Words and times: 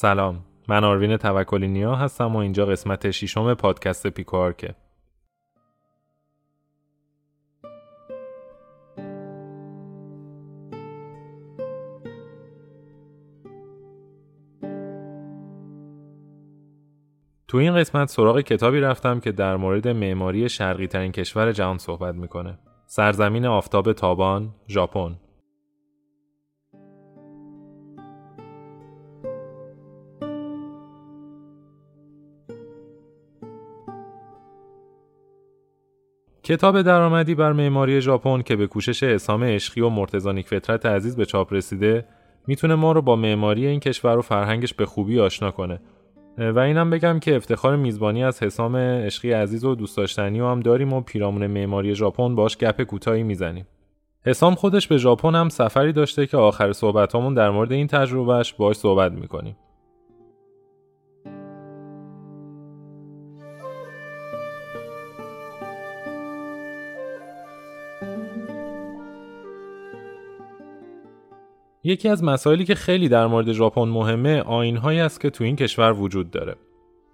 سلام 0.00 0.44
من 0.68 0.84
آروین 0.84 1.16
توکلی 1.16 1.68
نیا 1.68 1.94
هستم 1.94 2.36
و 2.36 2.38
اینجا 2.38 2.66
قسمت 2.66 3.10
ششم 3.10 3.54
پادکست 3.54 4.06
پیکوارکه. 4.06 4.74
تو 17.48 17.58
این 17.58 17.76
قسمت 17.76 18.08
سراغ 18.08 18.40
کتابی 18.40 18.80
رفتم 18.80 19.20
که 19.20 19.32
در 19.32 19.56
مورد 19.56 19.88
معماری 19.88 20.48
شرقی 20.48 20.86
ترین 20.86 21.12
کشور 21.12 21.52
جهان 21.52 21.78
صحبت 21.78 22.14
می‌کنه. 22.14 22.58
سرزمین 22.86 23.46
آفتاب 23.46 23.92
تابان 23.92 24.54
ژاپن. 24.68 25.16
کتاب 36.48 36.82
درآمدی 36.82 37.34
بر 37.34 37.52
معماری 37.52 38.00
ژاپن 38.00 38.42
که 38.42 38.56
به 38.56 38.66
کوشش 38.66 39.02
اسام 39.02 39.44
عشقی 39.44 39.80
و 39.80 39.88
مرتضی 39.88 40.42
فطرت 40.42 40.86
عزیز 40.86 41.16
به 41.16 41.24
چاپ 41.24 41.52
رسیده 41.52 42.04
می‌تونه 42.46 42.74
ما 42.74 42.92
رو 42.92 43.02
با 43.02 43.16
معماری 43.16 43.66
این 43.66 43.80
کشور 43.80 44.18
و 44.18 44.22
فرهنگش 44.22 44.74
به 44.74 44.86
خوبی 44.86 45.20
آشنا 45.20 45.50
کنه. 45.50 45.80
و 46.38 46.58
اینم 46.58 46.90
بگم 46.90 47.18
که 47.18 47.36
افتخار 47.36 47.76
میزبانی 47.76 48.24
از 48.24 48.42
حسام 48.42 48.76
عشقی 48.76 49.32
عزیز 49.32 49.64
و 49.64 49.74
دوست 49.74 49.96
داشتنی 49.96 50.40
و 50.40 50.46
هم 50.46 50.60
داریم 50.60 50.92
و 50.92 51.00
پیرامون 51.00 51.46
معماری 51.46 51.94
ژاپن 51.94 52.34
باش 52.34 52.56
گپ 52.56 52.82
کوتاهی 52.82 53.22
می‌زنیم. 53.22 53.66
حسام 54.26 54.54
خودش 54.54 54.88
به 54.88 54.98
ژاپن 54.98 55.34
هم 55.34 55.48
سفری 55.48 55.92
داشته 55.92 56.26
که 56.26 56.36
آخر 56.36 56.72
صحبتامون 56.72 57.34
در 57.34 57.50
مورد 57.50 57.72
این 57.72 57.86
تجربهش 57.86 58.52
باش 58.52 58.76
صحبت 58.76 59.12
می‌کنیم. 59.12 59.56
یکی 71.88 72.08
از 72.08 72.24
مسائلی 72.24 72.64
که 72.64 72.74
خیلی 72.74 73.08
در 73.08 73.26
مورد 73.26 73.52
ژاپن 73.52 73.88
مهمه 73.88 74.42
آینهایی 74.42 75.00
است 75.00 75.20
که 75.20 75.30
تو 75.30 75.44
این 75.44 75.56
کشور 75.56 75.92
وجود 75.92 76.30
داره. 76.30 76.54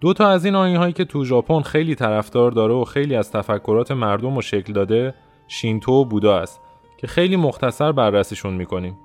دو 0.01 0.13
تا 0.13 0.29
از 0.29 0.45
این 0.45 0.55
آینهایی 0.55 0.93
که 0.93 1.05
تو 1.05 1.25
ژاپن 1.25 1.61
خیلی 1.61 1.95
طرفدار 1.95 2.51
داره 2.51 2.75
و 2.75 2.85
خیلی 2.85 3.17
از 3.17 3.31
تفکرات 3.31 3.91
مردم 3.91 4.35
رو 4.35 4.43
شکل 4.43 4.73
داده 4.73 5.15
شینتو 5.49 5.93
و 5.93 6.05
بودا 6.05 6.39
است 6.39 6.61
که 6.97 7.07
خیلی 7.07 7.37
مختصر 7.37 7.93
بررسیشون 7.93 8.55
می‌کنیم. 8.55 8.97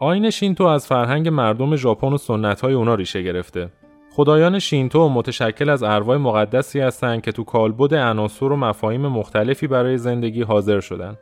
آین 0.00 0.30
شینتو 0.30 0.64
از 0.64 0.86
فرهنگ 0.86 1.28
مردم 1.28 1.76
ژاپن 1.76 2.12
و 2.12 2.16
سنت‌های 2.16 2.74
اونا 2.74 2.94
ریشه 2.94 3.22
گرفته. 3.22 3.70
خدایان 4.12 4.58
شینتو 4.58 5.08
متشکل 5.08 5.68
از 5.68 5.82
ارواح 5.82 6.16
مقدسی 6.16 6.80
هستند 6.80 7.22
که 7.22 7.32
تو 7.32 7.44
کالبد 7.44 7.94
عناصر 7.94 8.46
و 8.46 8.56
مفاهیم 8.56 9.06
مختلفی 9.06 9.66
برای 9.66 9.98
زندگی 9.98 10.42
حاضر 10.42 10.80
شدن. 10.80 11.16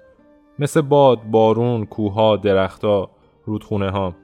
مثل 0.59 0.81
باد، 0.81 1.19
بارون، 1.31 1.86
کوها، 1.86 2.36
درختها، 2.36 3.10
رودخونه 3.47 3.91
ها 3.91 4.15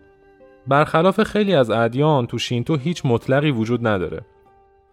برخلاف 0.66 1.22
خیلی 1.22 1.54
از 1.54 1.70
ادیان 1.70 2.26
تو 2.26 2.38
شینتو 2.38 2.76
هیچ 2.76 3.02
مطلقی 3.06 3.50
وجود 3.50 3.86
نداره. 3.86 4.20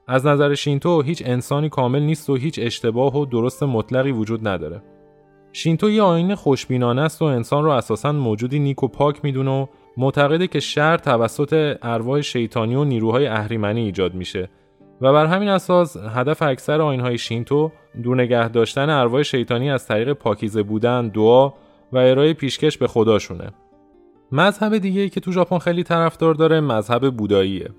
از 0.08 0.26
نظر 0.26 0.54
شینتو 0.54 1.02
هیچ 1.02 1.24
انسانی 1.26 1.70
کامل 1.70 2.02
نیست 2.02 2.30
و 2.30 2.36
هیچ 2.36 2.60
اشتباه 2.64 3.18
و 3.18 3.26
درست 3.26 3.64
مطلقی 3.64 4.12
وجود 4.12 4.48
نداره. 4.48 4.82
شینتو 5.54 5.90
یه 5.90 6.02
آین 6.02 6.36
خوشبینانه 6.36 7.02
است 7.02 7.22
و 7.22 7.26
انسان 7.26 7.64
رو 7.64 7.70
اساسا 7.70 8.12
موجودی 8.12 8.60
نیک 8.60 8.84
و 8.84 8.88
پاک 8.88 9.26
می‌دونه 9.26 9.52
و 9.52 9.66
معتقده 9.98 10.48
که 10.48 10.60
شر 10.60 10.98
توسط 10.98 11.78
ارواح 11.82 12.22
شیطانی 12.22 12.76
و 12.76 12.84
نیروهای 12.84 13.28
اهریمنی 13.28 13.82
ایجاد 13.82 14.14
میشه. 14.14 14.50
و 15.02 15.14
بر 15.14 15.26
همین 15.26 15.50
اساس 15.50 15.98
هدف 15.98 16.42
اکثر 16.42 16.82
آینهای 16.82 17.18
شینتو 17.18 17.72
دور 18.04 18.22
نگه 18.22 18.50
داشتن 18.50 18.90
ارواح 18.90 19.24
شیطانی 19.24 19.72
از 19.72 19.88
طریق 19.88 20.14
پاکیزه 20.14 20.64
بودن، 20.64 21.08
دعا 21.08 21.54
و 21.92 21.98
ارائه 21.98 22.34
پیشکش 22.34 22.78
به 22.78 22.88
خداشونه. 22.88 23.52
مذهب 24.32 24.78
دیگه 24.78 25.10
که 25.10 25.20
تو 25.20 25.32
ژاپن 25.32 25.58
خیلی 25.58 25.84
طرفدار 25.84 26.34
داره 26.34 26.60
مذهب 26.60 27.18
بوداییه. 27.18 27.70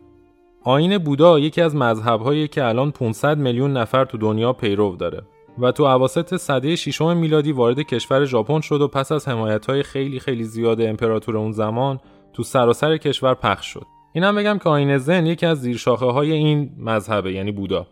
آین 0.64 0.98
بودا 0.98 1.38
یکی 1.38 1.60
از 1.60 1.76
مذهبهایی 1.76 2.48
که 2.48 2.64
الان 2.64 2.90
500 2.90 3.38
میلیون 3.38 3.72
نفر 3.72 4.04
تو 4.04 4.18
دنیا 4.18 4.52
پیرو 4.52 4.96
داره 4.96 5.22
و 5.58 5.72
تو 5.72 5.82
اواسط 5.84 6.36
سده 6.36 6.76
ششم 6.76 7.16
میلادی 7.16 7.52
وارد 7.52 7.80
کشور 7.80 8.24
ژاپن 8.24 8.60
شد 8.60 8.80
و 8.80 8.88
پس 8.88 9.12
از 9.12 9.28
حمایت‌های 9.28 9.82
خیلی 9.82 10.20
خیلی 10.20 10.44
زیاد 10.44 10.80
امپراتور 10.80 11.36
اون 11.36 11.52
زمان 11.52 12.00
تو 12.32 12.42
سراسر 12.42 12.96
کشور 12.96 13.34
پخش 13.34 13.66
شد. 13.66 13.86
اینم 14.12 14.36
بگم 14.36 14.58
که 14.58 14.68
آین 14.68 14.98
زن 14.98 15.26
یکی 15.26 15.46
از 15.46 15.60
زیرشاخه 15.60 16.06
های 16.06 16.32
این 16.32 16.70
مذهبه 16.78 17.32
یعنی 17.32 17.52
بودا. 17.52 17.86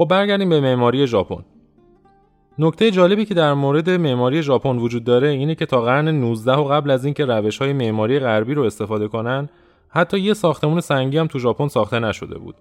خب 0.00 0.08
برگردیم 0.08 0.48
به 0.48 0.60
معماری 0.60 1.06
ژاپن. 1.06 1.44
نکته 2.58 2.90
جالبی 2.90 3.24
که 3.24 3.34
در 3.34 3.54
مورد 3.54 3.90
معماری 3.90 4.42
ژاپن 4.42 4.76
وجود 4.76 5.04
داره 5.04 5.28
اینه 5.28 5.54
که 5.54 5.66
تا 5.66 5.80
قرن 5.80 6.08
19 6.08 6.52
و 6.52 6.64
قبل 6.64 6.90
از 6.90 7.04
اینکه 7.04 7.24
روش 7.24 7.58
های 7.58 7.72
معماری 7.72 8.18
غربی 8.18 8.54
رو 8.54 8.62
استفاده 8.62 9.08
کنن 9.08 9.48
حتی 9.88 10.20
یه 10.20 10.34
ساختمون 10.34 10.80
سنگی 10.80 11.18
هم 11.18 11.26
تو 11.26 11.38
ژاپن 11.38 11.68
ساخته 11.68 11.98
نشده 11.98 12.38
بود. 12.38 12.54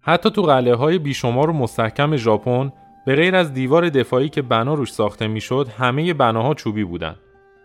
حتی 0.00 0.30
تو 0.30 0.42
قلعه 0.42 0.74
های 0.74 0.98
بیشمار 0.98 1.50
و 1.50 1.52
مستحکم 1.52 2.16
ژاپن 2.16 2.72
به 3.06 3.14
غیر 3.14 3.36
از 3.36 3.52
دیوار 3.52 3.88
دفاعی 3.88 4.28
که 4.28 4.42
بنا 4.42 4.74
روش 4.74 4.92
ساخته 4.92 5.26
می‌شد 5.26 5.68
همه 5.78 6.14
بناها 6.14 6.54
چوبی 6.54 6.84
بودن. 6.84 7.16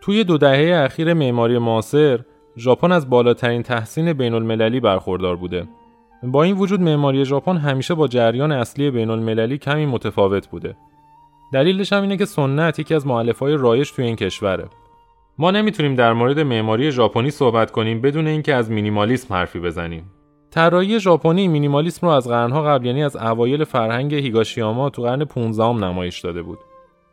توی 0.02 0.24
دو 0.24 0.38
دهه 0.38 0.84
اخیر 0.86 1.14
معماری 1.14 1.58
معاصر 1.58 2.20
ژاپن 2.58 2.92
از 2.92 3.10
بالاترین 3.10 3.64
تحسین 3.64 4.14
بین 4.14 4.34
المللی 4.34 4.80
برخوردار 4.80 5.36
بوده. 5.36 5.68
با 6.24 6.44
این 6.44 6.56
وجود 6.56 6.82
معماری 6.82 7.26
ژاپن 7.26 7.58
همیشه 7.58 7.94
با 7.94 8.08
جریان 8.08 8.52
اصلی 8.52 8.92
بین 8.92 9.10
المللی 9.10 9.58
کمی 9.58 9.86
متفاوت 9.86 10.48
بوده. 10.48 10.76
دلیلش 11.54 11.94
هم 11.94 12.02
اینه 12.02 12.18
که 12.18 12.26
سنت 12.26 12.80
یکی 12.80 12.96
از 12.96 13.06
های 13.40 13.58
رایج 13.58 13.92
توی 13.92 14.06
این 14.06 14.16
کشوره. 14.16 14.66
ما 15.38 15.52
نمی‌تونیم 15.52 15.96
در 15.96 16.14
مورد 16.14 16.40
معماری 16.40 16.92
ژاپنی 16.92 17.32
صحبت 17.32 17.72
کنیم 17.72 18.02
بدون 18.02 18.28
اینکه 18.28 18.54
از 18.54 18.72
مینیمالیسم 18.72 19.34
حرفی 19.34 19.60
بزنیم. 19.60 20.12
طراحی 20.52 21.00
ژاپنی 21.00 21.48
مینیمالیسم 21.48 22.08
رو 22.08 22.14
از 22.14 22.28
قرنها 22.28 22.62
قبل 22.62 22.86
یعنی 22.86 23.04
از 23.04 23.16
اوایل 23.16 23.64
فرهنگ 23.64 24.16
هیگاشیاما 24.16 24.90
تو 24.90 25.02
قرن 25.02 25.26
15 25.26 25.64
نمایش 25.64 26.20
داده 26.20 26.42
بود. 26.42 26.60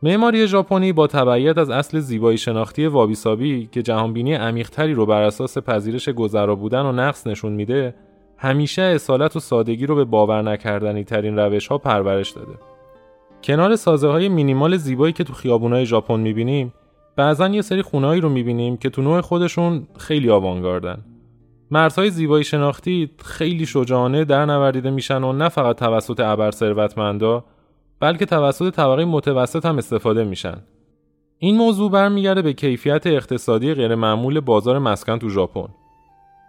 معماری 0.03 0.47
ژاپنی 0.47 0.92
با 0.92 1.06
تبعیت 1.06 1.59
از 1.59 1.71
اصل 1.71 1.98
زیبایی 1.98 2.38
شناختی 2.38 2.87
وابیسابی 2.87 3.69
که 3.72 3.82
جهانبینی 3.82 4.34
عمیقتری 4.34 4.95
رو 4.95 5.06
بر 5.06 5.22
اساس 5.22 5.59
پذیرش 5.59 6.09
گذرا 6.09 6.54
بودن 6.54 6.83
و 6.83 6.92
نقص 6.92 7.27
نشون 7.27 7.53
میده 7.53 7.95
همیشه 8.42 8.83
اصالت 8.83 9.37
و 9.37 9.41
سادگی 9.41 9.87
رو 9.87 9.95
به 9.95 10.04
باور 10.04 10.42
نکردنی 10.42 11.04
ترین 11.04 11.39
روش 11.39 11.66
ها 11.66 11.78
پرورش 11.78 12.31
داده. 12.31 12.53
کنار 13.42 13.77
سازه 13.77 14.09
های 14.09 14.28
مینیمال 14.28 14.77
زیبایی 14.77 15.13
که 15.13 15.25
تو 15.25 15.33
خیابونای 15.33 15.87
ژاپن 15.87 16.21
می‌بینیم، 16.21 16.72
بعضا 17.16 17.48
یه 17.48 17.63
سری 17.63 17.83
خونهایی 17.83 18.21
رو 18.21 18.28
می‌بینیم 18.28 18.77
که 18.77 18.91
تو 18.91 19.03
نوع 19.03 19.21
خودشون 19.21 19.87
خیلی 19.98 20.31
آوانگاردن. 20.31 21.04
مرزهای 21.71 22.10
زیبایی 22.10 22.45
شناختی 22.45 23.10
خیلی 23.25 23.66
شجاعانه 23.66 24.25
در 24.25 24.47
نوردیده 24.47 24.91
میشن 24.91 25.25
و 25.25 25.33
نه 25.33 25.48
فقط 25.48 25.77
توسط 25.77 26.21
ابر 26.21 26.51
ثروتمندا 26.51 27.45
بلکه 28.01 28.27
توسط 28.27 28.75
طبقه 28.75 29.04
متوسط 29.04 29.66
هم 29.66 29.78
استفاده 29.78 30.25
میشن. 30.25 30.57
این 31.39 31.57
موضوع 31.57 31.91
برمیگرده 31.91 32.42
به 32.42 32.53
کیفیت 32.53 33.07
اقتصادی 33.07 33.75
غیرمعمول 33.75 34.41
بازار 34.41 34.78
مسکن 34.78 35.19
تو 35.19 35.28
ژاپن. 35.28 35.69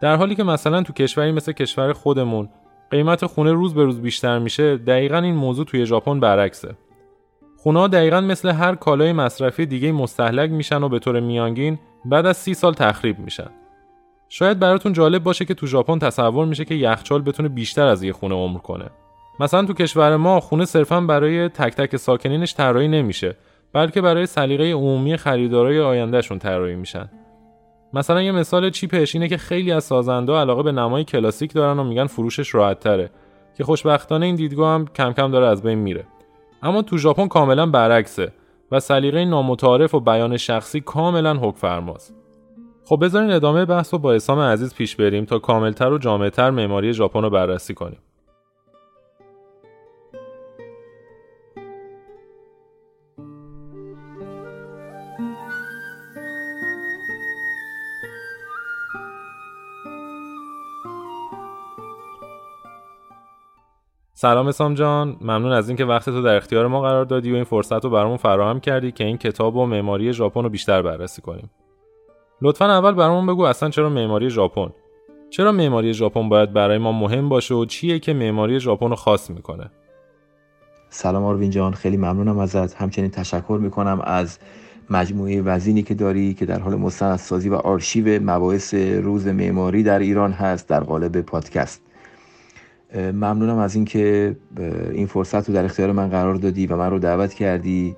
در 0.02 0.16
حالی 0.16 0.36
که 0.36 0.44
مثلا 0.44 0.84
تو 0.84 0.94
کشوری 0.94 1.32
مثل 1.32 1.52
کشور 1.52 1.94
خودمون 1.94 2.50
قیمت 2.92 3.26
خونه 3.26 3.52
روز 3.52 3.74
به 3.74 3.84
روز 3.84 4.02
بیشتر 4.02 4.40
میشه 4.40 4.78
دقیقا 4.78 5.18
این 5.18 5.36
موضوع 5.36 5.66
توی 5.66 5.86
ژاپن 5.86 6.20
برعکسه 6.20 6.76
خونه 7.58 7.88
دقیقا 7.88 8.22
مثل 8.22 8.50
هر 8.50 8.76
کالای 8.76 9.14
مصرفی 9.14 9.66
دیگه 9.66 9.92
مستحلک 9.92 10.52
میشن 10.52 10.84
و 10.84 10.90
به 10.90 11.00
طور 11.00 11.20
میانگین 11.20 11.80
بعد 12.06 12.26
از 12.26 12.38
سی 12.38 12.54
سال 12.54 12.74
تخریب 12.74 13.20
میشن 13.20 13.50
شاید 14.30 14.60
براتون 14.60 14.94
جالب 14.94 15.24
باشه 15.24 15.46
که 15.46 15.54
تو 15.54 15.68
ژاپن 15.68 16.00
تصور 16.00 16.46
میشه 16.46 16.66
که 16.66 16.76
یخچال 16.76 17.22
بتونه 17.22 17.50
بیشتر 17.50 17.88
از 17.88 18.04
یه 18.04 18.14
خونه 18.14 18.36
عمر 18.36 18.60
کنه. 18.60 18.86
مثلا 19.40 19.66
تو 19.66 19.74
کشور 19.74 20.18
ما 20.18 20.40
خونه 20.40 20.66
صرفا 20.66 21.02
برای 21.02 21.50
تک 21.50 21.76
تک 21.76 21.98
ساکنینش 21.98 22.56
طراحی 22.56 22.88
نمیشه 22.88 23.36
بلکه 23.74 24.02
برای 24.02 24.26
سلیقه 24.26 24.72
عمومی 24.72 25.18
خریدارای 25.18 25.80
آیندهشون 25.80 26.40
طراحی 26.40 26.76
میشن. 26.76 27.10
مثلا 27.94 28.22
یه 28.22 28.32
مثال 28.32 28.70
چیپش 28.70 29.16
اینه 29.16 29.28
که 29.28 29.38
خیلی 29.38 29.72
از 29.72 29.84
سازنده 29.84 30.34
علاقه 30.34 30.64
به 30.64 30.72
نمای 30.72 31.04
کلاسیک 31.04 31.54
دارن 31.54 31.80
و 31.80 31.84
میگن 31.84 32.06
فروشش 32.08 32.56
راحت 32.56 32.80
تره 32.80 33.12
که 33.58 33.64
خوشبختانه 33.64 34.26
این 34.26 34.36
دیدگاه 34.36 34.74
هم 34.74 34.86
کم 34.88 35.14
کم 35.14 35.32
داره 35.32 35.48
از 35.48 35.64
بین 35.64 35.80
میره. 35.80 36.04
اما 36.64 36.82
تو 36.82 36.98
ژاپن 36.98 37.28
کاملا 37.28 37.66
برعکسه 37.66 38.32
و 38.72 38.80
سلیقه 38.80 39.26
نامتعارف 39.26 39.96
و 39.96 40.00
بیان 40.00 40.38
شخصی 40.38 40.82
کاملا 40.82 41.34
حک 41.34 41.56
فرماست. 41.56 42.16
خب 42.86 43.06
بذارین 43.06 43.32
ادامه 43.32 43.66
بحث 43.66 43.94
رو 43.94 44.00
با 44.00 44.14
اسام 44.14 44.40
عزیز 44.40 44.76
پیش 44.76 44.96
بریم 44.96 45.26
تا 45.26 45.40
کاملتر 45.40 45.94
و 45.94 45.98
جامعتر 45.98 46.50
معماری 46.50 46.94
ژاپن 46.94 47.22
رو 47.22 47.30
بررسی 47.30 47.74
کنیم. 47.74 48.00
سلام 64.22 64.48
اسام 64.48 64.74
جان. 64.74 65.18
ممنون 65.22 65.52
از 65.52 65.70
اینکه 65.70 65.86
وقت 65.86 66.06
تو 66.06 66.22
در 66.22 66.36
اختیار 66.36 66.68
ما 66.68 66.82
قرار 66.82 67.06
دادی 67.06 67.32
و 67.32 67.36
این 67.36 67.44
فرصت 67.44 67.84
رو 67.84 67.90
برامون 67.90 68.18
فراهم 68.18 68.60
کردی 68.60 68.92
که 68.92 69.04
این 69.04 69.18
کتاب 69.18 69.56
و 69.56 69.66
معماری 69.66 70.14
ژاپن 70.14 70.44
رو 70.44 70.50
بیشتر 70.50 70.82
بررسی 70.82 71.22
کنیم. 71.22 71.50
لطفا 72.42 72.66
اول 72.66 72.92
برامون 72.92 73.28
بگو 73.28 73.44
اصلا 73.44 73.70
چرا 73.70 73.90
معماری 73.90 74.30
ژاپن؟ 74.30 74.70
چرا 75.30 75.52
معماری 75.52 75.94
ژاپن 75.94 76.30
باید 76.30 76.54
برای 76.54 76.78
ما 76.78 76.92
مهم 76.92 77.30
باشه 77.30 77.56
و 77.56 77.66
چیه 77.66 78.00
که 78.00 78.14
معماری 78.14 78.60
ژاپن 78.60 78.90
رو 78.90 78.96
خاص 78.96 79.30
می‌کنه؟ 79.30 79.72
سلام 80.90 81.24
آروین 81.24 81.50
جان 81.50 81.74
خیلی 81.74 81.98
ممنونم 81.98 82.40
ازت. 82.40 82.74
همچنین 82.74 83.12
تشکر 83.12 83.60
می‌کنم 83.62 84.02
از 84.04 84.40
مجموعه 84.90 85.42
وزینی 85.42 85.84
که 85.84 85.94
داری 85.94 86.34
که 86.34 86.46
در 86.46 86.60
حال 86.60 86.76
مستندسازی 86.76 87.50
و 87.50 87.56
آرشیو 87.56 88.24
مباحث 88.24 88.74
روز 88.74 89.28
معماری 89.28 89.84
در 89.84 90.00
ایران 90.00 90.32
هست 90.32 90.70
در 90.70 90.80
قالب 90.80 91.22
پادکست. 91.22 91.91
ممنونم 92.96 93.58
از 93.58 93.76
اینکه 93.76 94.36
این 94.92 95.08
فرصت 95.08 95.50
رو 95.50 95.56
در 95.56 95.66
اختیار 95.66 95.92
من 95.92 96.10
قرار 96.10 96.36
دادی 96.36 96.68
و 96.68 96.76
من 96.76 96.90
رو 96.90 97.00
دعوت 97.00 97.34
کردی 97.34 97.96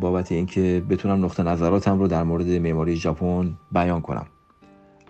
بابت 0.00 0.32
اینکه 0.32 0.82
بتونم 0.90 1.24
نقطه 1.24 1.42
نظراتم 1.42 1.98
رو 1.98 2.08
در 2.08 2.22
مورد 2.22 2.46
معماری 2.46 2.96
ژاپن 2.96 3.54
بیان 3.72 4.00
کنم. 4.00 4.26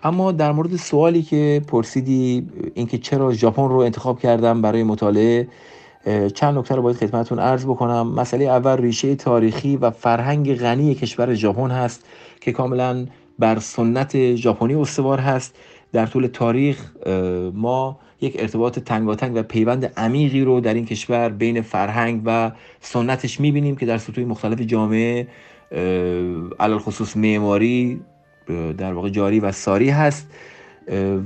اما 0.03 0.31
در 0.31 0.51
مورد 0.51 0.75
سوالی 0.75 1.21
که 1.21 1.61
پرسیدی 1.67 2.47
اینکه 2.73 2.97
چرا 2.97 3.33
ژاپن 3.33 3.69
رو 3.69 3.75
انتخاب 3.75 4.19
کردم 4.19 4.61
برای 4.61 4.83
مطالعه 4.83 5.47
چند 6.33 6.57
نکته 6.57 6.75
رو 6.75 6.81
باید 6.81 6.97
خدمتتون 6.97 7.39
عرض 7.39 7.65
بکنم. 7.65 8.07
مسئله 8.07 8.45
اول 8.45 8.77
ریشه 8.77 9.15
تاریخی 9.15 9.77
و 9.77 9.89
فرهنگ 9.91 10.55
غنی 10.55 10.95
کشور 10.95 11.33
ژاپن 11.33 11.71
هست 11.71 12.05
که 12.41 12.51
کاملا 12.51 13.05
بر 13.39 13.59
سنت 13.59 14.35
ژاپنی 14.35 14.75
استوار 14.75 15.19
هست. 15.19 15.55
در 15.91 16.05
طول 16.05 16.27
تاریخ 16.27 16.91
ما 17.53 17.99
یک 18.21 18.35
ارتباط 18.39 18.79
تنگاتنگ 18.79 19.35
و 19.35 19.43
پیوند 19.43 19.85
عمیقی 19.85 20.41
رو 20.41 20.59
در 20.59 20.73
این 20.73 20.85
کشور 20.85 21.29
بین 21.29 21.61
فرهنگ 21.61 22.21
و 22.25 22.51
سنتش 22.81 23.39
می‌بینیم 23.39 23.75
که 23.75 23.85
در 23.85 23.97
سطوح 23.97 24.25
مختلف 24.25 24.61
جامعه 24.61 25.27
علال 26.59 26.79
خصوص 26.79 27.17
معماری 27.17 28.01
در 28.77 28.93
واقع 28.93 29.09
جاری 29.09 29.39
و 29.39 29.51
ساری 29.51 29.89
هست 29.89 30.27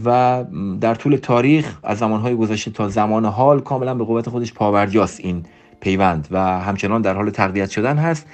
و 0.06 0.46
در 0.82 0.96
طول 0.96 1.16
تاریخ 1.16 1.78
از 1.84 1.98
زمانهای 1.98 2.36
گذشته 2.36 2.72
تا 2.72 2.90
زمان 2.90 3.26
حال 3.26 3.60
کاملا 3.60 3.96
به 3.96 4.04
قوت 4.04 4.30
خودش 4.30 4.54
پاورجاست 4.54 5.20
این 5.20 5.44
پیوند 5.82 6.28
و 6.32 6.40
همچنان 6.40 7.02
در 7.02 7.14
حال 7.14 7.30
تقویت 7.30 7.70
شدن 7.70 7.98
هست. 7.98 8.28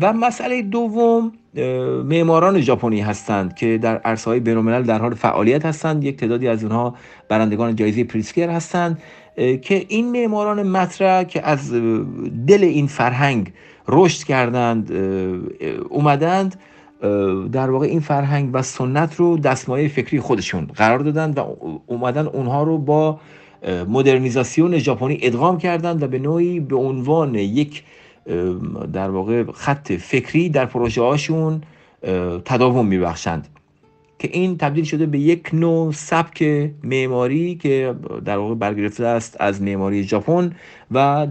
و 0.00 0.12
مسئله 0.12 0.62
دوم 0.62 1.32
معماران 2.04 2.60
ژاپنی 2.60 3.00
هستند 3.00 3.54
که 3.54 3.78
در 3.78 3.96
عرصه 3.98 4.30
های 4.30 4.40
بین‌الملل 4.40 4.82
در 4.82 4.98
حال 4.98 5.14
فعالیت 5.14 5.66
هستند. 5.66 6.04
یک 6.04 6.16
تعدادی 6.16 6.48
از 6.48 6.64
اونها 6.64 6.94
برندگان 7.28 7.76
جایزه 7.76 8.04
پریسکر 8.04 8.48
هستند 8.50 9.02
که 9.36 9.84
این 9.88 10.10
معماران 10.10 10.62
مطرح 10.62 11.24
که 11.24 11.46
از 11.46 11.72
دل 12.46 12.64
این 12.64 12.86
فرهنگ 12.86 13.52
رشد 13.88 14.24
کردند 14.24 14.92
اومدند 15.88 16.60
در 17.52 17.70
واقع 17.70 17.86
این 17.86 18.00
فرهنگ 18.00 18.50
و 18.52 18.62
سنت 18.62 19.16
رو 19.16 19.38
دستمایه 19.38 19.88
فکری 19.88 20.20
خودشون 20.20 20.66
قرار 20.74 20.98
دادند 20.98 21.38
و 21.38 21.56
اومدن 21.86 22.26
اونها 22.26 22.62
رو 22.62 22.78
با 22.78 23.20
مدرنیزاسیون 23.88 24.78
ژاپنی 24.78 25.18
ادغام 25.22 25.58
کردند 25.58 26.02
و 26.02 26.06
به 26.08 26.18
نوعی 26.18 26.60
به 26.60 26.76
عنوان 26.76 27.34
یک 27.34 27.82
در 28.92 29.10
واقع 29.10 29.52
خط 29.52 29.92
فکری 29.92 30.48
در 30.48 30.66
پروژه 30.66 31.02
هاشون 31.02 31.62
تداوم 32.44 32.86
میبخشند. 32.86 33.48
که 34.18 34.30
این 34.32 34.56
تبدیل 34.56 34.84
شده 34.84 35.06
به 35.06 35.18
یک 35.18 35.50
نوع 35.52 35.92
سبک 35.92 36.70
معماری 36.84 37.54
که 37.54 37.94
در 38.24 38.38
واقع 38.38 38.54
برگرفته 38.54 39.06
است 39.06 39.36
از 39.40 39.62
معماری 39.62 40.02
ژاپن 40.02 40.52
و 40.90 41.26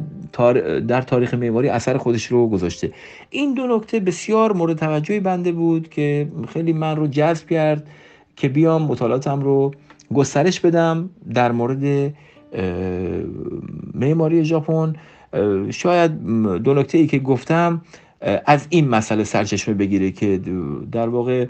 در 0.88 1.02
تاریخ 1.02 1.34
معماری 1.34 1.70
اثر 1.70 1.98
خودش 1.98 2.26
رو 2.26 2.50
گذاشته. 2.50 2.92
این 3.30 3.54
دو 3.54 3.68
نکته 3.68 4.00
بسیار 4.00 4.54
مورد 4.54 4.78
توجه 4.78 5.20
بنده 5.20 5.52
بود 5.52 5.90
که 5.90 6.28
خیلی 6.54 6.74
من 6.74 6.96
رو 6.96 7.08
جذب 7.08 7.50
کرد 7.50 7.88
که 8.36 8.50
بیام 8.50 8.82
مطالعاتم 8.82 9.42
رو 9.42 9.72
گسترش 10.14 10.60
بدم 10.60 11.10
در 11.34 11.52
مورد 11.52 12.14
معماری 13.94 14.46
ژاپن. 14.46 14.94
شاید 15.70 16.24
دو 16.64 16.74
نکته 16.74 16.98
ای 16.98 17.08
که 17.08 17.20
گفتم 17.20 17.82
از 18.46 18.68
این 18.70 18.88
مسئله 18.88 19.24
سرچشمه 19.24 19.76
بگیره 19.76 20.12
که 20.12 20.42
در 20.92 21.10
واقع 21.10 21.48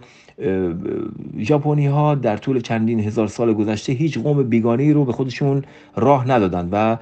ژاپنی 1.40 1.88
ها 1.88 2.16
در 2.16 2.38
طول 2.38 2.60
چندین 2.60 3.00
هزار 3.00 3.28
سال 3.28 3.54
گذشته 3.54 3.94
هیچ 3.94 4.18
قوم 4.20 4.44
بیگانه 4.44 4.94
رو 4.94 5.06
به 5.06 5.12
خودشون 5.12 5.64
راه 5.96 6.28
ندادند 6.28 6.70
و 6.72 6.98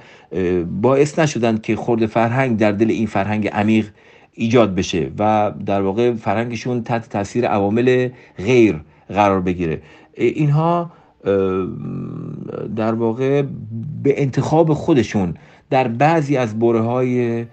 باعث 0.64 1.18
نشدند 1.18 1.62
که 1.62 1.76
خورد 1.76 2.06
فرهنگ 2.06 2.56
در 2.58 2.72
دل 2.72 2.90
این 2.90 3.06
فرهنگ 3.06 3.48
عمیق 3.48 3.88
ایجاد 4.32 4.74
بشه 4.74 5.10
و 5.18 5.52
در 5.66 5.82
واقع 5.82 6.12
فرهنگشون 6.12 6.82
تحت 6.82 7.08
تاثیر 7.08 7.46
عوامل 7.46 8.08
غیر 8.38 8.80
قرار 9.08 9.40
بگیره. 9.40 9.82
اینها 10.16 10.90
در 12.76 12.94
واقع 12.94 13.42
به 14.02 14.22
انتخاب 14.22 14.72
خودشون 14.72 15.34
در 15.70 15.88
بعضی 15.88 16.36
از 16.36 16.58
بره 16.58 16.80
های 16.80 17.44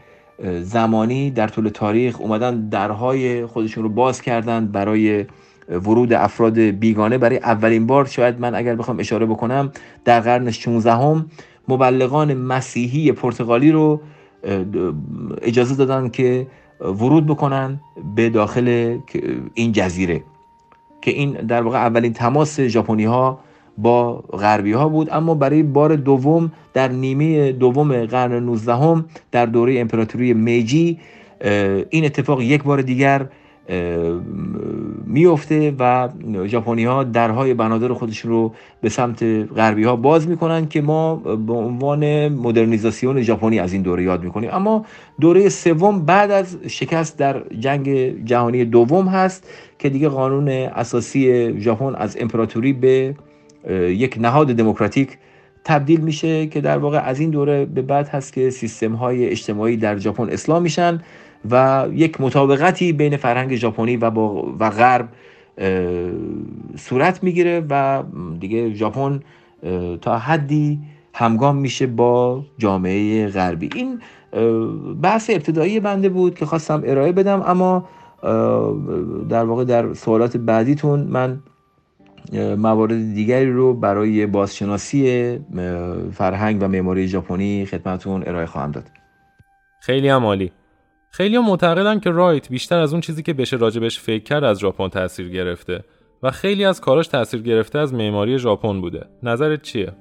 زمانی 0.62 1.32
در 1.32 1.48
طول 1.48 1.70
تاریخ 1.70 2.22
اومدن 2.22 2.70
درهای 2.70 3.46
خودشون 3.46 3.84
رو 3.84 3.90
باز 3.90 4.22
کردن 4.22 4.68
برای 4.68 5.26
ورود 5.70 6.14
افراد 6.14 6.60
بیگانه. 6.60 7.18
برای 7.18 7.38
اولین 7.38 7.88
بار 7.88 8.06
شاید 8.06 8.40
من 8.40 8.56
اگر 8.56 8.76
بخوام 8.76 9.00
اشاره 9.00 9.26
بکنم 9.26 9.72
در 10.06 10.20
قرن 10.20 10.52
16 10.52 10.92
هم 10.94 11.26
مبلغان 11.68 12.34
مسیحی 12.34 13.12
پرتغالی 13.12 13.72
رو 13.72 14.02
اجازه 15.42 15.76
دادن 15.76 16.10
که 16.10 16.48
ورود 16.82 17.26
بکنن 17.26 17.80
به 18.16 18.30
داخل 18.30 18.98
این 19.54 19.72
جزیره. 19.72 20.24
که 21.02 21.12
این 21.12 21.32
در 21.32 21.62
واقع 21.62 21.78
اولین 21.78 22.14
تماس 22.14 22.60
ژاپنی 22.60 23.06
ها 23.06 23.40
با 23.82 24.14
غربی 24.18 24.72
ها 24.72 24.90
بود. 24.90 25.10
اما 25.12 25.34
برای 25.34 25.64
بار 25.64 25.96
دوم 25.96 26.52
در 26.74 26.88
نیمه 26.88 27.52
دوم 27.52 28.06
قرن 28.06 28.44
19 28.44 29.04
در 29.32 29.46
دوره 29.46 29.80
امپراتوری 29.80 30.34
میجی 30.34 31.00
این 31.90 32.06
اتفاق 32.06 32.42
یک 32.42 32.64
بار 32.64 32.82
دیگر 32.82 33.26
میفته 35.06 35.76
و 35.80 36.10
ژاپنی 36.46 36.86
ها 36.86 37.04
درهای 37.04 37.54
بنادر 37.54 37.94
خودشون 37.94 38.32
رو 38.32 38.54
به 38.82 38.90
سمت 38.90 39.24
غربی 39.56 39.84
ها 39.84 39.96
باز 39.96 40.28
می‌کنن 40.28 40.68
که 40.68 40.82
ما 40.82 41.16
به 41.16 41.54
عنوان 41.54 42.28
مدرنیزاسیون 42.28 43.22
ژاپنی 43.22 43.60
از 43.60 43.74
این 43.74 43.82
دوره 43.82 44.04
یاد 44.04 44.24
می‌کنیم. 44.24 44.50
اما 44.54 44.86
دوره 45.22 45.50
سوم 45.50 46.06
بعد 46.06 46.32
از 46.32 46.58
شکست 46.68 47.18
در 47.18 47.44
جنگ 47.60 47.90
جهانی 48.26 48.66
دوم 48.66 49.08
هست 49.08 49.50
که 49.80 49.90
دیگه 49.90 50.10
قانون 50.10 50.48
اساسی 50.50 51.54
ژاپن 51.60 51.96
از 51.96 52.18
امپراتوری 52.20 52.74
به 52.74 53.16
یک 53.90 54.18
نهاد 54.22 54.48
دموکراتیک 54.48 55.18
تبدیل 55.64 56.02
میشه 56.02 56.48
که 56.48 56.62
در 56.62 56.78
واقع 56.78 57.00
از 57.00 57.20
این 57.20 57.30
دوره 57.30 57.66
به 57.66 57.82
بعد 57.82 58.08
هست 58.08 58.34
که 58.34 58.50
سیستم 58.50 58.94
های 58.94 59.26
اجتماعی 59.26 59.78
در 59.78 59.98
ژاپن 59.98 60.30
اصلاح 60.30 60.60
میشن 60.60 61.02
و 61.52 61.88
یک 61.94 62.22
مطابقتی 62.22 62.94
بین 62.94 63.18
فرهنگ 63.18 63.56
ژاپنی 63.56 63.98
و 63.98 64.06
و 64.60 64.70
غرب 64.70 65.10
صورت 66.78 67.24
می‌گیره 67.24 67.66
و 67.70 68.04
دیگه 68.40 68.74
ژاپن 68.74 69.20
تا 70.02 70.18
حدی 70.18 70.80
همگام 71.14 71.58
میشه 71.58 71.88
با 71.88 72.46
جامعه 72.58 73.28
غربی. 73.28 73.70
این 73.76 74.00
بحث 75.02 75.30
ابتدایی 75.30 75.80
بنده 75.80 76.10
بود 76.10 76.36
که 76.36 76.46
خواستم 76.46 76.84
ارائه 76.86 77.12
بدم 77.12 77.44
اما 77.46 77.88
در 79.30 79.44
واقع 79.46 79.64
در 79.64 79.94
سوالات 79.94 80.38
بعدیتون 80.38 81.00
من 81.00 81.40
موارد 82.58 83.14
دیگری 83.14 83.52
رو 83.52 83.74
برای 83.74 84.26
بازشناسی 84.26 85.40
فرهنگ 86.14 86.64
و 86.64 86.68
معماری 86.68 87.08
ژاپنی 87.08 87.66
خدمتون 87.66 88.24
ارائه 88.28 88.46
خواهم 88.46 88.72
داد. 88.72 88.84
خیلی 89.82 90.10
هم 90.10 90.26
عالی. 90.26 90.52
خیلی 91.12 91.36
هم 91.36 91.46
معتقدن 91.46 92.00
که 92.00 92.10
رایت 92.10 92.50
بیشتر 92.50 92.80
از 92.80 92.94
اون 92.94 93.02
چیزی 93.02 93.24
که 93.24 93.34
بشه 93.34 93.58
راجبش 93.58 94.00
فکر 94.00 94.24
کرد 94.24 94.44
از 94.44 94.60
ژاپن 94.60 94.90
تاثیر 94.90 95.30
گرفته 95.30 95.84
و 96.24 96.32
خیلی 96.32 96.66
از 96.66 96.82
کاراش 96.82 97.08
تاثیر 97.08 97.42
گرفته 97.42 97.80
از 97.80 97.94
معماری 97.94 98.40
ژاپن 98.40 98.82
بوده. 98.82 99.06
نظرت 99.24 99.62
چیه؟ 99.62 99.92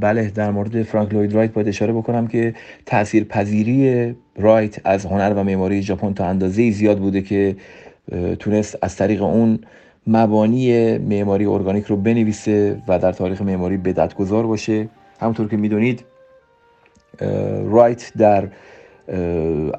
بله 0.00 0.30
در 0.30 0.50
مورد 0.50 0.82
فرانک 0.82 1.14
لوید 1.14 1.34
رایت 1.34 1.52
باید 1.52 1.68
اشاره 1.68 1.92
بکنم 1.92 2.26
که 2.26 2.54
تأثیر 2.86 3.24
پذیری 3.24 4.14
رایت 4.36 4.80
از 4.84 5.06
هنر 5.06 5.34
و 5.36 5.44
معماری 5.44 5.82
ژاپن 5.82 6.14
تا 6.14 6.26
اندازه 6.26 6.70
زیاد 6.70 6.98
بوده 6.98 7.22
که 7.22 7.56
تونست 8.38 8.78
از 8.82 8.96
طریق 8.96 9.22
اون 9.22 9.58
مبانی 10.06 10.98
معماری 10.98 11.46
ارگانیک 11.46 11.84
رو 11.84 11.96
بنویسه 11.96 12.82
و 12.88 12.98
در 12.98 13.12
تاریخ 13.12 13.42
معماری 13.42 13.76
بدتگذار 13.76 14.46
باشه. 14.46 14.88
همونطور 15.20 15.48
که 15.48 15.56
می‌دونید 15.56 16.04
رایت 17.64 18.12
در 18.18 18.48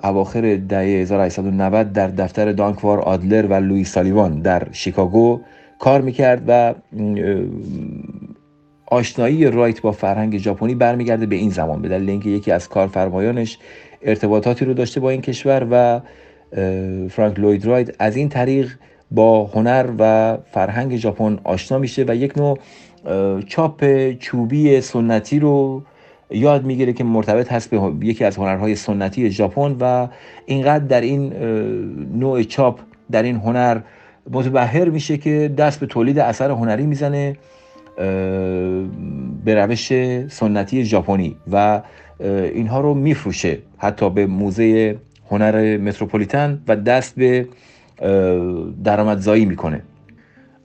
اواخر 0.03 0.55
دهه 0.69 0.81
1890 0.81 1.93
در 1.93 2.07
دفتر 2.07 2.51
دانکوار 2.51 3.00
آدلر 3.00 3.46
و 3.46 3.53
لوی 3.53 3.84
سالیوان 3.84 4.41
در 4.41 4.67
شیکاگو 4.72 5.41
کار 5.79 6.01
می‌کرد 6.01 6.43
و 6.48 6.74
آشنایی 8.86 9.46
رایت 9.51 9.81
با 9.81 9.91
فرهنگ 9.91 10.38
ژاپنی 10.38 10.75
برمیگرده 10.75 11.25
به 11.25 11.36
این 11.36 11.50
زمان 11.50 11.81
به 11.81 11.89
دلیل 11.89 12.10
اینکه 12.10 12.29
یکی 12.29 12.51
از 12.51 12.69
کارفرمایانش 12.69 13.60
ارتباطاتی 14.01 14.65
رو 14.65 14.74
داشته 14.74 15.00
با 15.00 15.10
این 15.10 15.22
کشور 15.22 15.67
و 15.72 16.01
فرانک 17.10 17.39
لوید 17.39 17.65
رایت 17.65 17.96
از 18.00 18.15
این 18.15 18.29
طریق 18.29 18.72
با 19.12 19.46
هنر 19.46 19.90
و 20.00 20.38
فرهنگ 20.52 20.96
ژاپن 20.98 21.40
آشنا 21.44 21.78
میشه 21.78 22.06
و 22.08 22.16
یک 22.16 22.38
نوع 22.38 22.60
چاپ 23.48 24.12
چوبی 24.12 24.82
سنتی 24.82 25.40
رو 25.40 25.84
یاد 26.32 26.66
می‌گیره 26.66 26.94
که 26.94 27.04
مرتبط 27.04 27.52
هست 27.52 27.70
به 27.70 28.06
یکی 28.08 28.24
از 28.24 28.38
هنرهای 28.38 28.76
سنتی 28.76 29.32
ژاپن 29.32 29.76
و 29.80 30.08
اینقدر 30.46 30.86
در 30.86 31.02
این 31.02 31.34
نوع 32.14 32.44
چاپ 32.44 32.80
در 33.12 33.24
این 33.24 33.36
هنر 33.36 33.80
متبهر 34.32 34.90
میشه 34.90 35.18
که 35.18 35.54
دست 35.58 35.80
به 35.80 35.86
تولید 35.86 36.20
اثر 36.20 36.52
هنری 36.52 36.86
می‌زنه 36.86 37.38
به 39.46 39.56
روش 39.56 39.94
سنتی 40.28 40.86
ژاپنی 40.86 41.36
و 41.52 41.82
اینها 42.54 42.82
رو 42.82 42.94
میفروشه 42.94 43.58
حتی 43.78 44.10
به 44.10 44.26
موزه 44.26 44.98
هنر 45.32 45.78
متروپولیتن 45.78 46.62
و 46.68 46.76
دست 46.76 47.16
به 47.16 47.48
درآمدزایی 48.84 49.46
می‌کنه. 49.46 49.82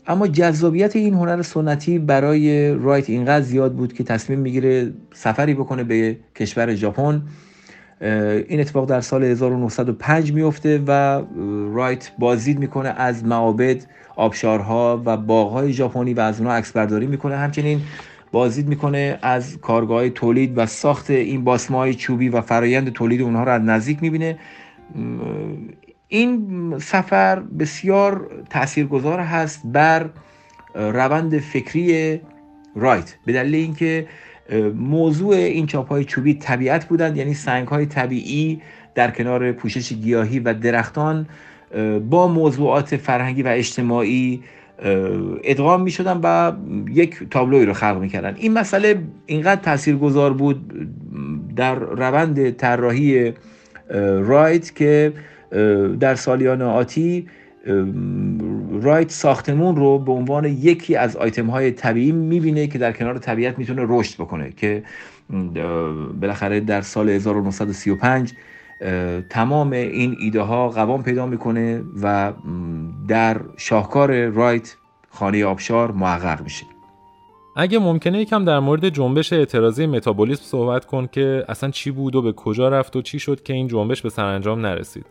اما 0.06 0.26
جذابیت 0.26 0.96
این 0.96 1.14
هنر 1.14 1.42
سنتی 1.42 1.98
برای 1.98 2.74
رایت 2.74 3.10
اینقدر 3.10 3.44
زیاد 3.44 3.72
بود 3.72 3.92
که 3.92 4.04
تصمیم 4.04 4.38
می‌گیره 4.38 4.92
سفری 5.14 5.54
بکنه 5.54 5.84
به 5.84 6.16
کشور 6.36 6.74
ژاپن. 6.74 7.22
این 8.48 8.60
اتفاق 8.60 8.88
در 8.88 9.00
سال 9.00 9.24
1905 9.24 10.32
میفته 10.32 10.82
و 10.86 11.22
رایت 11.74 12.12
بازدید 12.18 12.58
می‌کنه 12.58 12.88
از 12.88 13.24
معابد 13.24 13.76
آبشارها 14.16 15.02
و 15.04 15.16
باغهای 15.16 15.72
ژاپنی 15.72 16.14
و 16.14 16.20
از 16.20 16.40
اونها 16.40 16.54
عکس 16.54 16.72
برداری 16.72 17.06
می‌کنه. 17.06 17.36
همچنین 17.36 17.80
بازدید 18.32 18.68
می‌کنه 18.68 19.18
از 19.22 19.58
کارگاه 19.58 20.08
تولید 20.08 20.58
و 20.58 20.66
ساخت 20.66 21.10
این 21.10 21.44
باسمای 21.44 21.94
چوبی 21.94 22.28
و 22.28 22.40
فرایند 22.40 22.92
تولید 22.92 23.20
اونها 23.20 23.44
رو 23.44 23.52
از 23.52 23.62
نزدیک 23.62 24.02
می‌بینه. 24.02 24.38
این 26.12 26.78
سفر 26.78 27.40
بسیار 27.40 28.30
تاثیرگذار 28.50 29.20
هست 29.20 29.62
بر 29.64 30.10
روند 30.74 31.38
فکری 31.38 32.20
رایت. 32.76 33.14
به 33.26 33.32
دلیل 33.32 33.54
اینکه 33.54 34.06
موضوع 34.74 35.34
این 35.34 35.66
چاپ 35.66 35.88
های 35.88 36.04
چوبی 36.04 36.34
طبیعت 36.34 36.84
بودند 36.84 37.16
یعنی 37.16 37.34
سنگ 37.34 37.68
های 37.68 37.86
طبیعی 37.86 38.62
در 38.94 39.10
کنار 39.10 39.52
پوشش 39.52 39.92
گیاهی 39.92 40.38
و 40.38 40.54
درختان 40.54 41.28
با 42.10 42.28
موضوعات 42.28 42.96
فرهنگی 42.96 43.42
و 43.42 43.48
اجتماعی 43.48 44.42
ادغام 45.44 45.82
می 45.82 45.90
شدن 45.90 46.20
و 46.22 46.52
یک 46.90 47.28
تابلوی 47.30 47.66
رو 47.66 47.72
خلق 47.72 47.98
می 48.00 48.08
کردن 48.08 48.34
این 48.36 48.52
مسئله 48.52 49.02
اینقدر 49.26 49.60
تاثیرگذار 49.60 50.32
بود 50.32 50.72
در 51.56 51.74
روند 51.74 52.50
طراحی 52.50 53.32
رایت 54.20 54.74
که 54.74 55.12
در 56.00 56.14
سالیان 56.14 56.62
آتی 56.62 57.26
رایت 58.82 59.10
ساختمون 59.10 59.76
رو 59.76 59.98
به 59.98 60.12
عنوان 60.12 60.44
یکی 60.44 60.96
از 60.96 61.16
آیتم 61.16 61.46
های 61.46 61.70
طبیعی 61.70 62.12
می‌بینه 62.12 62.66
که 62.66 62.78
در 62.78 62.92
کنار 62.92 63.18
طبیعت 63.18 63.58
می‌تونه 63.58 63.82
رشد 63.88 64.14
بکنه 64.14 64.52
که 64.56 64.82
بالاخره 66.20 66.60
در 66.60 66.80
سال 66.80 67.08
1935 67.08 68.32
تمام 69.30 69.72
این 69.72 70.16
ایده 70.20 70.40
ها 70.40 70.68
قوام 70.68 71.02
پیدا 71.02 71.26
می‌کنه 71.26 71.82
و 72.02 72.32
در 73.08 73.40
شاهکار 73.56 74.26
رایت 74.26 74.76
خانه 75.10 75.44
آبشار 75.44 75.92
محقق 75.92 76.42
میشه. 76.42 76.66
اگه 77.56 77.78
ممکنه 77.78 78.20
یکم 78.20 78.44
در 78.44 78.58
مورد 78.58 78.88
جنبش 78.88 79.32
اعتراضی 79.32 79.86
متابولیسم 79.86 80.42
صحبت 80.44 80.84
کن 80.84 81.06
که 81.12 81.44
اصلا 81.48 81.70
چی 81.70 81.90
بود 81.90 82.16
و 82.16 82.22
به 82.22 82.32
کجا 82.32 82.68
رفت 82.68 82.96
و 82.96 83.02
چی 83.02 83.18
شد 83.18 83.42
که 83.42 83.52
این 83.52 83.68
جنبش 83.68 84.02
به 84.02 84.08
سرانجام 84.08 84.66
نرسید. 84.66 85.06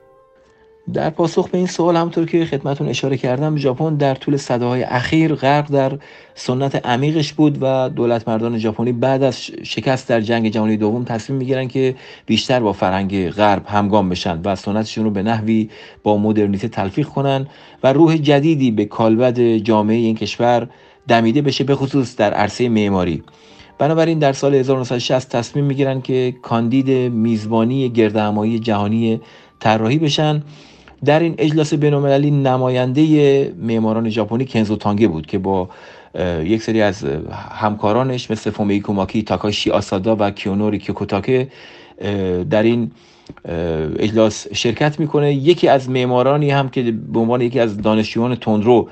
در 0.93 1.09
پاسخ 1.09 1.49
به 1.49 1.57
این 1.57 1.67
سوال 1.67 1.95
همونطور 1.95 2.25
که 2.25 2.45
خدمتون 2.45 2.87
اشاره 2.87 3.17
کردم 3.17 3.57
ژاپن 3.57 3.95
در 3.95 4.15
طول 4.15 4.37
صداهای 4.37 4.83
اخیر 4.83 5.35
غرق 5.35 5.71
در 5.71 5.97
سنت 6.35 6.85
عمیقش 6.85 7.33
بود 7.33 7.57
و 7.61 7.89
دولت 7.89 8.27
مردان 8.27 8.57
ژاپنی 8.57 8.91
بعد 8.91 9.23
از 9.23 9.37
شکست 9.63 10.09
در 10.09 10.21
جنگ 10.21 10.49
جهانی 10.49 10.77
دوم 10.77 11.03
تصمیم 11.03 11.39
می‌گیرن 11.39 11.67
که 11.67 11.95
بیشتر 12.25 12.59
با 12.59 12.73
فرهنگ 12.73 13.29
غرب 13.29 13.65
همگام 13.67 14.09
بشن 14.09 14.41
و 14.45 14.55
سنتشون 14.55 15.03
رو 15.03 15.11
به 15.11 15.23
نحوی 15.23 15.69
با 16.03 16.17
مدرنیته 16.17 16.67
تلفیق 16.67 17.07
کنن 17.07 17.47
و 17.83 17.93
روح 17.93 18.17
جدیدی 18.17 18.71
به 18.71 18.85
کالبد 18.85 19.39
جامعه 19.39 19.97
این 19.97 20.15
کشور 20.15 20.67
دمیده 21.07 21.41
بشه 21.41 21.63
به 21.63 21.75
خصوص 21.75 22.15
در 22.15 22.33
عرصه 22.33 22.69
معماری. 22.69 23.23
بنابراین 23.77 24.19
در 24.19 24.33
سال 24.33 24.55
1960 24.55 25.29
تصمیم 25.29 25.65
می‌گیرن 25.65 26.01
که 26.01 26.35
کاندید 26.41 26.89
میزبانی 27.11 27.89
گردهمایی 27.89 28.59
جهانی 28.59 29.21
طراحی 29.59 29.97
بشن. 29.97 30.43
در 31.05 31.19
این 31.19 31.35
اجلاس 31.37 31.73
بینالمللی 31.73 32.31
نماینده 32.31 33.53
معماران 33.61 34.09
ژاپنی 34.09 34.45
کنزو 34.45 34.75
تانگه 34.75 35.07
بود 35.07 35.25
که 35.25 35.37
با 35.37 35.69
یک 36.43 36.61
سری 36.61 36.81
از 36.81 37.05
همکارانش 37.51 38.31
مثل 38.31 38.49
فومی 38.49 38.81
کوماکی، 38.81 39.23
تاکاشی 39.23 39.71
آسادا 39.71 40.15
و 40.19 40.31
کیونوری 40.31 40.79
کیوکوتاکه 40.79 41.47
در 42.49 42.63
این 42.63 42.91
اجلاس 43.99 44.47
شرکت 44.53 44.99
می‌کنه. 44.99 45.33
یکی 45.33 45.67
از 45.67 45.89
معمارانی 45.89 46.49
هم 46.49 46.69
که 46.69 46.91
به 46.91 47.19
عنوان 47.19 47.41
یکی 47.41 47.59
از 47.59 47.77
دانشجویان 47.77 48.35
تندرو 48.35 48.89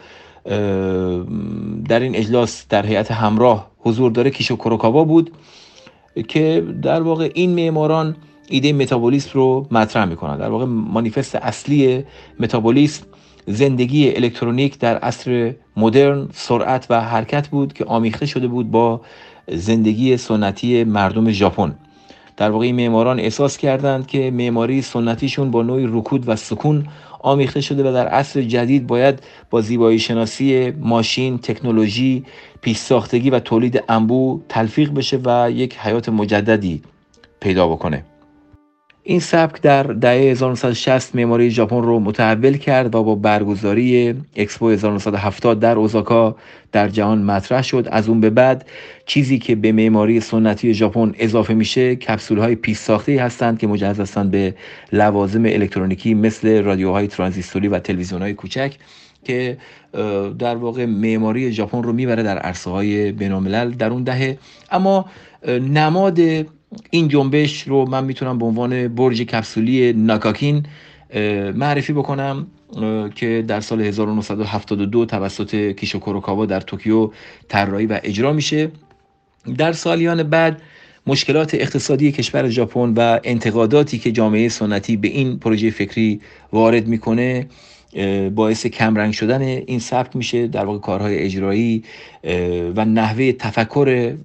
در 1.89 1.99
این 1.99 2.15
اجلاس 2.15 2.65
در 2.69 2.85
هیئت 2.85 3.11
همراه 3.11 3.71
حضور 3.79 4.11
داره 4.11 4.29
کیشو 4.29 4.55
کروکاوا 4.55 5.03
بود 5.03 5.31
که 6.27 6.63
در 6.81 7.01
واقع 7.01 7.31
این 7.33 7.55
معماران 7.55 8.15
ایده 8.49 8.73
متابولیسم 8.73 9.29
رو 9.33 9.67
مطرح 9.71 10.05
می‌کنن. 10.05 10.37
در 10.37 10.49
واقع 10.49 10.65
مانیفست 10.65 11.35
اصلی 11.35 12.03
متابولیسم 12.39 13.05
زندگی 13.47 14.15
الکترونیک 14.15 14.79
در 14.79 14.97
عصر 14.97 15.55
مدرن 15.77 16.27
سرعت 16.33 16.87
و 16.89 17.01
حرکت 17.01 17.47
بود 17.47 17.73
که 17.73 17.85
آمیخته 17.85 18.25
شده 18.25 18.47
بود 18.47 18.71
با 18.71 19.01
زندگی 19.51 20.17
سنتی 20.17 20.83
مردم 20.83 21.31
ژاپن. 21.31 21.75
در 22.37 22.49
واقع 22.49 22.71
معماران 22.71 23.19
احساس 23.19 23.57
کردند 23.57 24.07
که 24.07 24.31
معماری 24.31 24.81
سنتیشون 24.81 25.51
با 25.51 25.63
نوعی 25.63 25.87
رکود 25.87 26.29
و 26.29 26.35
سکون 26.35 26.87
آمیخته 27.19 27.61
شده 27.61 27.89
و 27.89 27.93
در 27.93 28.07
عصر 28.07 28.41
جدید 28.41 28.87
باید 28.87 29.23
با 29.49 29.61
زیبایی 29.61 29.99
شناسی 29.99 30.71
ماشین، 30.71 31.37
تکنولوژی، 31.37 32.25
پیش 32.61 32.77
ساختگی 32.77 33.29
و 33.29 33.39
تولید 33.39 33.83
انبوه 33.89 34.41
تلفیق 34.49 34.93
بشه 34.93 35.19
و 35.25 35.51
یک 35.51 35.77
حیات 35.77 36.09
مجددی 36.09 36.81
پیدا 37.39 37.67
بکنه. 37.67 38.03
این 39.09 39.19
سبک 39.19 39.61
در 39.61 39.83
دهه 39.83 40.13
1960 40.13 41.15
معماری 41.15 41.51
ژاپن 41.51 41.81
رو 41.81 41.99
متحول 41.99 42.57
کرد 42.57 42.95
و 42.95 43.03
با 43.03 43.15
برگزاری 43.15 44.15
اکسپو 44.35 44.69
1970 44.69 45.59
در 45.59 45.75
اوزاکا 45.75 46.35
در 46.71 46.87
جهان 46.87 47.21
مطرح 47.21 47.61
شد. 47.61 47.87
از 47.91 48.09
اون 48.09 48.21
به 48.21 48.29
بعد 48.29 48.67
چیزی 49.05 49.39
که 49.39 49.55
به 49.55 49.71
معماری 49.71 50.19
سنتی 50.19 50.73
ژاپن 50.73 51.13
اضافه 51.19 51.53
میشه 51.53 51.95
کپسول 51.95 52.37
های 52.37 52.55
پیش 52.55 52.77
ساخته 52.77 53.21
هستند 53.21 53.59
که 53.59 53.67
مجهز 53.67 53.99
هستند 53.99 54.31
به 54.31 54.55
لوازم 54.93 55.45
الکترونیکی 55.45 56.13
مثل 56.13 56.63
رادیوهای 56.63 57.07
ترانزیستوری 57.07 57.67
و 57.67 57.79
تلویزیون 57.79 58.21
های 58.21 58.33
کوچک 58.33 58.73
که 59.23 59.57
در 60.39 60.55
واقع 60.55 60.85
معماری 60.85 61.51
ژاپن 61.51 61.83
رو 61.83 61.93
می‌بره 61.93 62.23
در 62.23 62.37
عرصه 62.37 62.69
های 62.69 63.11
بینالملل 63.11 63.71
در 63.71 63.89
اون 63.89 64.03
دهه. 64.03 64.37
اما 64.71 65.05
نماد 65.47 66.19
این 66.89 67.07
جنبش 67.07 67.61
رو 67.61 67.89
من 67.89 68.03
می‌تونم 68.03 68.37
به 68.37 68.45
عنوان 68.45 68.87
برج 68.87 69.21
کپسولی 69.21 69.93
ناکاکین 69.93 70.65
معرفی 71.55 71.93
بکنم 71.93 72.47
که 73.15 73.43
در 73.47 73.61
سال 73.61 73.81
1972 73.81 75.05
توسط 75.05 75.71
کیشو 75.71 75.99
کوروکاوا 75.99 76.45
در 76.45 76.61
توکیو 76.61 77.11
طراحی 77.47 77.85
و 77.85 77.99
اجرا 78.03 78.33
میشه. 78.33 78.71
در 79.57 79.71
سالیان 79.71 80.23
بعد 80.23 80.61
مشکلات 81.07 81.53
اقتصادی 81.53 82.11
کشور 82.11 82.49
ژاپن 82.49 82.93
و 82.97 83.19
انتقاداتی 83.23 83.99
که 83.99 84.11
جامعه 84.11 84.49
سنتی 84.49 84.97
به 84.97 85.07
این 85.07 85.39
پروژه 85.39 85.69
فکری 85.69 86.21
وارد 86.53 86.87
می‌کنه 86.87 87.47
باعث 88.35 88.65
کمرنگ 88.65 89.13
شدن 89.13 89.41
این 89.41 89.79
سبک 89.79 90.15
میشه 90.15 90.47
در 90.47 90.65
واقع 90.65 90.79
کارهای 90.79 91.17
اجرایی 91.17 91.83
و 92.75 92.85
نحوه 92.85 93.31
تفکر 93.31 94.15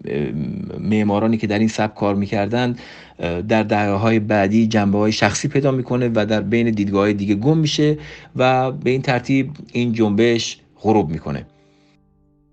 معمارانی 0.80 1.36
که 1.36 1.46
در 1.46 1.58
این 1.58 1.68
سبک 1.68 1.94
کار 1.94 2.14
می‌کردند 2.14 2.78
در 3.48 3.62
دهه 3.62 3.90
های 3.90 4.18
بعدی 4.18 4.66
جنبه 4.66 4.98
های 4.98 5.12
شخصی 5.12 5.48
پیدا 5.48 5.70
می‌کنه 5.70 6.10
و 6.14 6.26
در 6.26 6.40
بین 6.40 6.70
دیدگاه 6.70 7.12
دیگه 7.12 7.34
گم 7.34 7.58
میشه 7.58 7.98
و 8.36 8.72
به 8.72 8.90
این 8.90 9.02
ترتیب 9.02 9.50
این 9.72 9.92
جنبش 9.92 10.58
غروب 10.82 11.10
می‌کنه. 11.10 11.46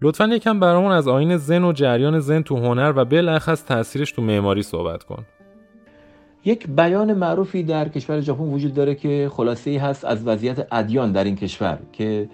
لطفا 0.01 0.27
یکم 0.27 0.59
برامون 0.59 0.91
از 0.91 1.07
آین 1.07 1.37
زن 1.37 1.63
و 1.63 1.73
جریان 1.73 2.19
زن 2.19 2.41
تو 2.41 2.57
هنر 2.57 2.93
و 2.95 3.05
بالاخص 3.05 3.63
تاثیرش 3.63 4.11
تو 4.11 4.21
معماری 4.21 4.63
صحبت 4.63 5.03
کن. 5.03 5.25
یک 6.45 6.67
بیان 6.67 7.13
معروفی 7.13 7.63
در 7.63 7.89
کشور 7.89 8.21
ژاپن 8.21 8.43
وجود 8.43 8.73
داره 8.73 8.95
که 8.95 9.29
خلاصه 9.33 9.71
ای 9.71 9.77
هست 9.77 10.05
از 10.05 10.27
وضعیت 10.27 10.67
ادیان 10.71 11.11
در 11.11 11.23
این 11.23 11.35
کشور 11.35 11.79
که 11.93 12.29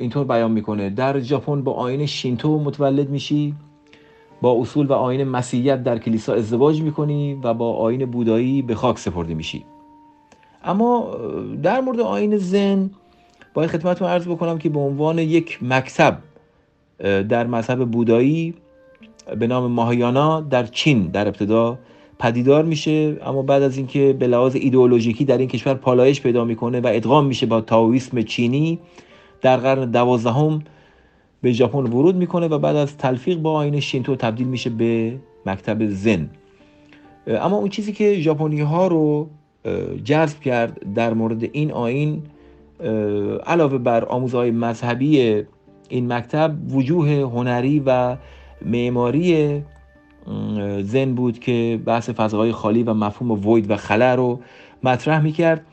اینطور 0.00 0.24
بیان 0.24 0.50
می‌کنه. 0.50 0.90
در 0.90 1.20
ژاپن 1.20 1.62
با 1.62 1.72
آین 1.72 2.06
شینتو 2.06 2.58
متولد 2.58 3.10
میشی 3.10 3.54
با 4.42 4.60
اصول 4.60 4.86
و 4.86 4.92
آین 4.92 5.24
مسیحیت 5.24 5.82
در 5.82 5.98
کلیسا 5.98 6.34
ازدواج 6.34 6.82
می‌کنی 6.82 7.34
و 7.34 7.54
با 7.54 7.72
آین 7.72 8.06
بودایی 8.06 8.62
به 8.62 8.74
خاک 8.74 8.98
سپرده 8.98 9.34
میشی. 9.34 9.64
اما 10.64 11.16
در 11.62 11.80
مورد 11.80 12.00
آین 12.00 12.36
زن 12.36 12.90
باید 13.54 13.70
خدمتتون 13.70 14.08
عرض 14.08 14.28
بکنم 14.28 14.58
که 14.58 14.68
به 14.68 14.78
عنوان 14.78 15.18
یک 15.18 15.58
مکتب 15.62 16.18
در 17.28 17.46
مذهب 17.46 17.90
بودایی 17.90 18.54
به 19.38 19.46
نام 19.46 19.70
ماهیانا 19.72 20.40
در 20.40 20.66
چین 20.66 21.06
در 21.06 21.28
ابتدا 21.28 21.78
پدیدار 22.18 22.64
میشه 22.64 23.16
اما 23.26 23.42
بعد 23.42 23.62
از 23.62 23.76
اینکه 23.76 24.16
به 24.18 24.26
لحاظ 24.26 24.56
ایدئولوژیکی 24.56 25.24
در 25.24 25.38
این 25.38 25.48
کشور 25.48 25.74
پالایش 25.74 26.20
پیدا 26.20 26.44
می‌کنه 26.44 26.80
و 26.80 26.86
ادغام 26.86 27.26
میشه 27.26 27.46
با 27.46 27.60
تاویسم 27.60 28.22
چینی 28.22 28.78
در 29.42 29.56
قرن 29.56 29.90
دوازدهم 29.90 30.62
به 31.42 31.52
ژاپن 31.52 31.78
ورود 31.78 32.16
می‌کنه 32.16 32.48
و 32.48 32.58
بعد 32.58 32.76
از 32.76 32.96
تلفیق 32.96 33.38
با 33.38 33.52
آین 33.52 33.80
شینتو 33.80 34.16
تبدیل 34.16 34.46
میشه 34.46 34.70
به 34.70 35.18
مکتب 35.46 35.86
زن. 35.86 36.30
اما 37.26 37.56
اون 37.56 37.68
چیزی 37.68 37.92
که 37.92 38.14
ژاپنی 38.20 38.60
ها 38.60 38.86
رو 38.86 39.28
جذب 40.04 40.40
کرد 40.40 40.94
در 40.94 41.14
مورد 41.14 41.42
این 41.52 41.72
آین 41.72 42.22
علاوه 43.46 43.78
بر 43.78 44.04
آموزهای 44.04 44.50
مذهبی 44.50 45.42
این 45.88 46.12
مکتب 46.12 46.54
وجوه 46.70 47.08
هنری 47.10 47.82
و 47.86 48.16
معماری 48.66 49.62
زن 50.82 51.14
بود 51.14 51.38
که 51.38 51.80
بحث 51.84 52.10
فضاهای 52.10 52.52
خالی 52.52 52.82
و 52.82 52.94
مفهوم 52.94 53.48
وید 53.48 53.70
و 53.70 53.76
خلا 53.76 54.14
رو 54.14 54.40
مطرح 54.82 55.22
می‌کرد. 55.22 55.66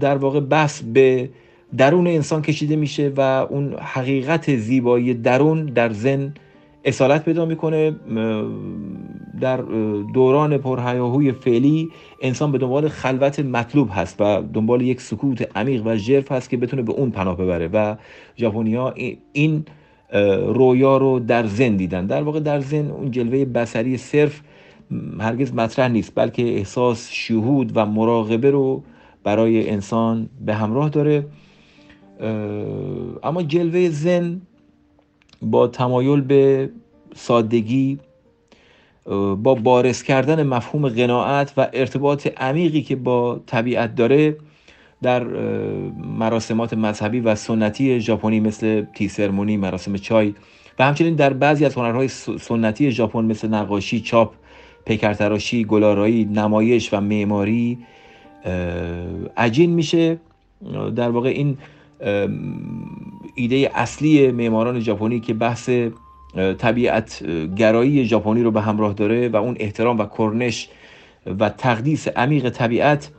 در 0.00 0.16
واقع 0.16 0.40
بحث 0.40 0.82
به 0.82 1.30
درون 1.76 2.06
انسان 2.06 2.42
کشیده 2.42 2.76
میشه 2.76 3.12
و 3.16 3.20
اون 3.20 3.74
حقیقت 3.78 4.56
زیبایی 4.56 5.14
درون 5.14 5.66
در 5.66 5.92
زن 5.92 6.34
اصالت 6.84 7.24
پیدا 7.24 7.44
می‌کنه. 7.44 7.96
در 9.40 9.56
دوران 10.14 10.58
پرهیاهوی 10.58 11.32
فعلی 11.32 11.88
انسان 12.22 12.52
به 12.52 12.58
دنبال 12.58 12.88
خلوت 12.88 13.40
مطلوب 13.40 13.88
هست 13.92 14.20
و 14.20 14.42
دنبال 14.42 14.82
یک 14.82 15.00
سکوت 15.00 15.56
عمیق 15.56 15.86
و 15.86 15.96
ژرف 15.96 16.32
هست 16.32 16.50
که 16.50 16.56
بتونه 16.56 16.82
به 16.82 16.92
اون 16.92 17.10
پناه 17.10 17.36
ببره 17.36 17.68
و 17.72 17.96
ژاپنیا 18.38 18.94
این 19.32 19.64
رویا 20.46 20.96
رو 20.96 21.18
در 21.18 21.46
زن 21.46 21.76
دیدن. 21.76 22.06
در 22.06 22.22
واقع 22.22 22.40
در 22.40 22.60
زن 22.60 22.90
اون 22.90 23.10
جلوه 23.10 23.44
بسری 23.44 23.96
صرف 23.96 24.40
هرگز 25.20 25.54
مطرح 25.54 25.88
نیست 25.88 26.12
بلکه 26.14 26.42
احساس 26.42 27.10
شهود 27.12 27.72
و 27.74 27.86
مراقبه 27.86 28.50
رو 28.50 28.82
برای 29.24 29.70
انسان 29.70 30.28
به 30.46 30.54
همراه 30.54 30.88
داره. 30.88 31.26
اما 33.22 33.42
جلوه 33.42 33.88
زن 33.88 34.40
با 35.42 35.68
تمایل 35.68 36.20
به 36.20 36.70
سادگی 37.14 37.98
با 39.42 39.54
بارز 39.54 40.02
کردن 40.02 40.42
مفهوم 40.42 40.88
قناعت 40.88 41.52
و 41.56 41.68
ارتباط 41.72 42.28
عمیقی 42.36 42.82
که 42.82 42.96
با 42.96 43.40
طبیعت 43.46 43.94
داره 43.94 44.36
در 45.02 45.24
مراسمات 46.18 46.74
مذهبی 46.74 47.20
و 47.20 47.34
سنتی 47.34 48.00
ژاپنی 48.00 48.40
مثل 48.40 48.84
تی 48.94 49.08
سرمونی 49.08 49.56
مراسم 49.56 49.96
چای 49.96 50.34
و 50.78 50.84
همچنین 50.84 51.14
در 51.14 51.32
بعضی 51.32 51.64
از 51.64 51.74
هنرهای 51.74 52.08
سنتی 52.40 52.90
ژاپن 52.90 53.24
مثل 53.24 53.48
نقاشی 53.48 54.00
چاپ 54.00 54.34
پیکرتراشی 54.84 55.64
گلارایی 55.64 56.24
نمایش 56.24 56.94
و 56.94 57.00
معماری 57.00 57.78
عجین 59.36 59.70
میشه. 59.70 60.18
در 60.96 61.10
واقع 61.10 61.28
این 61.28 61.58
ایده 63.34 63.70
اصلی 63.74 64.32
معماران 64.32 64.80
ژاپنی 64.80 65.20
که 65.20 65.34
بحث 65.34 65.70
طبیعت 66.58 67.22
گرایی 67.56 68.04
ژاپنی 68.04 68.42
رو 68.42 68.50
به 68.50 68.60
همراه 68.60 68.92
داره 68.92 69.28
و 69.28 69.36
اون 69.36 69.56
احترام 69.60 69.98
و 69.98 70.06
کرنش 70.18 70.68
و 71.38 71.48
تقدیس 71.48 72.08
عمیق 72.08 72.50
طبیعت 72.50 73.10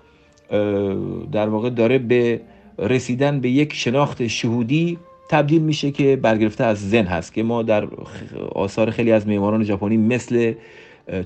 در 1.32 1.50
واقع 1.50 1.70
داره 1.70 1.98
به 1.98 2.42
رسیدن 2.80 3.40
به 3.40 3.50
یک 3.50 3.74
شناخت 3.74 4.28
شهودی 4.28 4.98
تبدیل 5.30 5.62
میشه 5.62 5.92
که 5.92 6.16
برگرفته 6.16 6.64
از 6.64 6.90
زن 6.90 7.04
هست 7.04 7.34
که 7.34 7.44
ما 7.44 7.64
در 7.64 7.88
آثار 8.56 8.90
خیلی 8.90 9.12
از 9.12 9.28
معماران 9.28 9.64
ژاپنی 9.64 9.98
مثل 9.98 10.54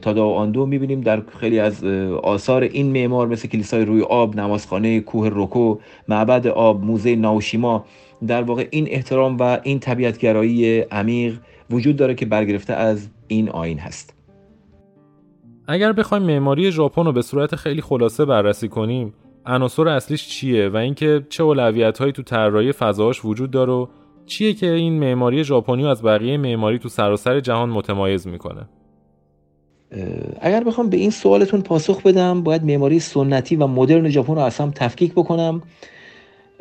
تاداو 0.02 0.34
آندو 0.34 0.66
می‌بینیم. 0.66 1.02
در 1.02 1.22
خیلی 1.40 1.60
از 1.60 1.84
آثار 2.24 2.64
این 2.64 2.92
معمار 2.92 3.28
مثل 3.28 3.48
کلیسای 3.48 3.86
روی 3.86 4.02
آب 4.02 4.36
نمازخانه 4.36 5.00
کوه 5.00 5.30
روکو 5.30 5.78
معبد 6.08 6.48
آب 6.48 6.86
موزه 6.86 7.16
ناوشیما 7.16 7.86
در 8.28 8.44
واقع 8.44 8.68
این 8.72 8.88
احترام 8.90 9.38
و 9.40 9.60
این 9.64 9.80
طبیعتگرایی 9.80 10.80
عمیق 10.80 11.40
وجود 11.70 11.96
داره 11.96 12.16
که 12.16 12.26
برگرفته 12.26 12.74
از 12.74 13.08
این 13.28 13.50
آین 13.50 13.80
هست. 13.80 14.21
اگر 15.68 15.92
بخوایم 15.92 16.24
معماری 16.24 16.72
ژاپن 16.72 17.06
رو 17.06 17.12
به 17.12 17.22
صورت 17.22 17.56
خیلی 17.56 17.82
خلاصه 17.82 18.26
بررسی 18.26 18.68
کنیم 18.68 19.14
عناصر 19.46 19.88
اصلیش 19.88 20.28
چیه 20.28 20.70
و 20.70 20.78
اینکه 20.78 21.26
چه 21.30 21.44
اولویت‌هایی 21.44 22.12
تو 22.12 22.24
طراحی 22.24 22.72
فضاهاش 22.72 23.26
وجود 23.26 23.52
داره 23.52 23.74
و 23.74 23.88
چیه 24.26 24.54
که 24.54 24.72
این 24.72 25.00
معماری 25.00 25.44
ژاپنی 25.44 25.88
از 25.88 26.04
بقیه 26.04 26.38
معماری 26.38 26.80
تو 26.80 26.90
سراسر 26.90 27.40
جهان 27.40 27.70
متمایز 27.70 28.28
می‌کنه؟ 28.28 28.70
اگر 30.42 30.64
بخوام 30.64 30.90
به 30.90 30.98
این 30.98 31.10
سوالتون 31.10 31.62
پاسخ 31.62 32.02
بدم 32.02 32.44
باید 32.44 32.64
معماری 32.64 33.00
سنتی 33.00 33.56
و 33.56 33.68
مدرن 33.68 34.10
ژاپن 34.10 34.36
رو 34.36 34.42
اصلا 34.42 34.72
تفکیک 34.76 35.14
بکنم. 35.14 35.62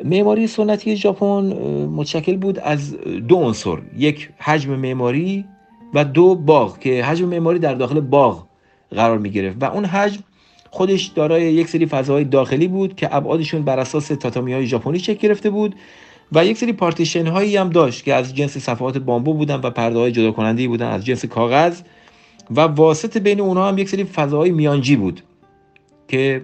معماری 0.05 0.47
سنتی 0.47 0.95
ژاپن 0.95 1.53
متشکل 1.85 2.37
بود 2.37 2.59
از 2.59 2.97
دو 3.27 3.35
عنصر 3.35 3.77
یک 3.97 4.29
حجم 4.37 4.75
معماری 4.75 5.45
و 5.93 6.05
دو 6.05 6.35
باغ 6.35 6.79
که 6.79 7.03
حجم 7.03 7.27
معماری 7.27 7.59
در 7.59 7.73
داخل 7.73 7.99
باغ 7.99 8.50
قرار 8.95 9.17
می 9.17 9.29
گرفت 9.29 9.57
و 9.61 9.65
اون 9.65 9.85
حجم 9.85 10.23
خودش 10.69 11.05
دارای 11.05 11.53
یک 11.53 11.67
سری 11.67 11.85
فضاهای 11.85 12.23
داخلی 12.23 12.67
بود 12.67 12.95
که 12.95 13.15
ابعادشون 13.15 13.61
بر 13.61 13.79
اساس 13.79 14.07
تاتامی 14.07 14.53
های 14.53 14.65
ژاپنی 14.65 14.99
شکل 14.99 15.27
گرفته 15.27 15.49
بود 15.49 15.75
و 16.31 16.45
یک 16.45 16.57
سری 16.57 16.73
پارتیشن 16.73 17.27
هایی 17.27 17.57
هم 17.57 17.69
داشت 17.69 18.03
که 18.03 18.13
از 18.13 18.35
جنس 18.35 18.57
صفحات 18.57 18.97
بامبو 18.97 19.33
بودن 19.33 19.55
و 19.55 19.69
پرده 19.69 19.99
های 19.99 20.11
جدا 20.11 20.31
کننده 20.31 20.67
بودن 20.67 20.87
از 20.87 21.05
جنس 21.05 21.25
کاغذ. 21.25 21.81
و 22.55 22.61
واسط 22.61 23.17
بین 23.17 23.41
اونها 23.41 23.67
هم 23.67 23.77
یک 23.77 23.89
سری 23.89 24.03
فضاهای 24.03 24.51
میانجی 24.51 24.95
بود 24.95 25.21
که 26.07 26.41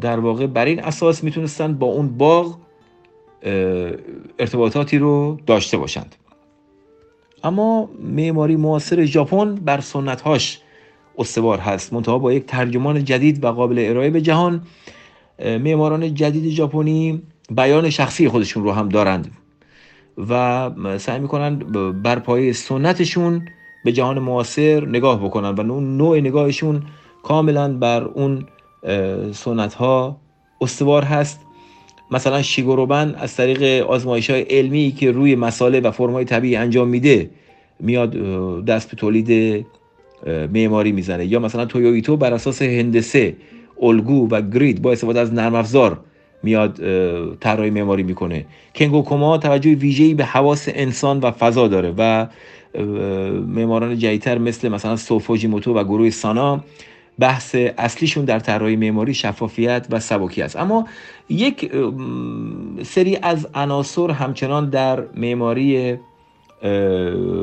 در 0.00 0.20
واقع 0.20 0.46
بر 0.46 0.64
این 0.64 0.80
اساس 0.80 1.24
می‌تونستن 1.24 1.74
با 1.74 1.86
اون 1.86 2.08
باغ 2.08 2.58
ارتباطاتی 4.38 4.98
رو 4.98 5.38
داشته 5.46 5.76
باشند. 5.76 6.14
اما 7.44 7.90
معماری 8.02 8.56
معاصر 8.56 9.04
ژاپن 9.04 9.54
بر 9.54 9.80
سنتهاش 9.80 10.60
استوار 11.18 11.58
هست. 11.58 11.92
منتها 11.92 12.18
با 12.18 12.32
یک 12.32 12.46
ترجمان 12.46 13.04
جدید 13.04 13.44
و 13.44 13.48
قابل 13.48 13.84
ارائه 13.88 14.10
به 14.10 14.20
جهان 14.20 14.62
معماران 15.38 16.14
جدید 16.14 16.50
ژاپنی 16.50 17.22
بیان 17.50 17.90
شخصی 17.90 18.28
خودشون 18.28 18.64
رو 18.64 18.72
هم 18.72 18.88
دارند 18.88 19.30
و 20.28 20.70
سعی 20.98 21.20
می‌کنن 21.20 21.58
بر 22.02 22.18
پایه 22.18 22.52
سنتشون 22.52 23.48
به 23.84 23.92
جهان 23.92 24.18
معاصر 24.18 24.86
نگاه 24.86 25.24
بکنن 25.24 25.48
و 25.48 25.72
اون 25.72 25.96
نوع 25.96 26.18
نگاهشون 26.18 26.82
کاملا 27.22 27.72
بر 27.72 28.04
اون 28.04 28.46
سنت 29.32 29.74
ها 29.74 30.16
استوار 30.60 31.02
هست. 31.04 31.40
مثلا 32.10 32.42
شیگوروبن 32.42 33.14
از 33.18 33.36
طریق 33.36 33.86
آزمایش 33.86 34.30
های 34.30 34.42
علمی 34.42 34.92
که 34.92 35.10
روی 35.10 35.36
مساله 35.36 35.80
و 35.80 35.90
فرمای 35.90 36.24
طبیعی 36.24 36.56
انجام 36.56 36.88
میده 36.88 37.30
میاد 37.80 38.10
دست 38.64 38.90
به 38.90 38.96
تولید 38.96 39.66
معماری 40.26 40.92
می‌زنه. 40.92 41.26
یا 41.26 41.38
مثلا 41.38 41.64
تویویتو 41.64 42.16
بر 42.16 42.34
اساس 42.34 42.62
هندسه 42.62 43.36
الگو 43.82 44.28
و 44.30 44.40
گرید 44.40 44.82
با 44.82 44.92
استفاده 44.92 45.20
از 45.20 45.34
نرم 45.34 45.54
افزار 45.54 46.00
میاد 46.42 46.80
طراحی 47.40 47.70
معماری 47.70 48.02
می‌کنه. 48.02 48.46
کنگو 48.74 49.02
کوما 49.02 49.38
توجه 49.38 49.74
ویژه‌ای 49.74 50.14
به 50.14 50.24
حواس 50.24 50.68
انسان 50.68 51.18
و 51.18 51.30
فضا 51.30 51.68
داره 51.68 51.94
و 51.98 52.26
معماران 53.46 53.98
جدیدتر 53.98 54.38
مثل 54.38 54.68
مثلا 54.68 54.96
سوفوجی 54.96 55.46
موتو 55.46 55.74
و 55.74 55.84
گروه 55.84 56.10
سانا 56.10 56.64
بحث 57.18 57.56
اصلیشون 57.78 58.24
در 58.24 58.38
طراحی 58.38 58.76
معماری 58.76 59.14
شفافیت 59.14 59.86
و 59.90 60.00
سبکی 60.00 60.42
است. 60.42 60.56
اما 60.56 60.86
یک 61.28 61.72
سری 62.82 63.16
از 63.16 63.48
عناصر 63.54 64.10
همچنان 64.10 64.70
در 64.70 65.02
معماری 65.16 65.96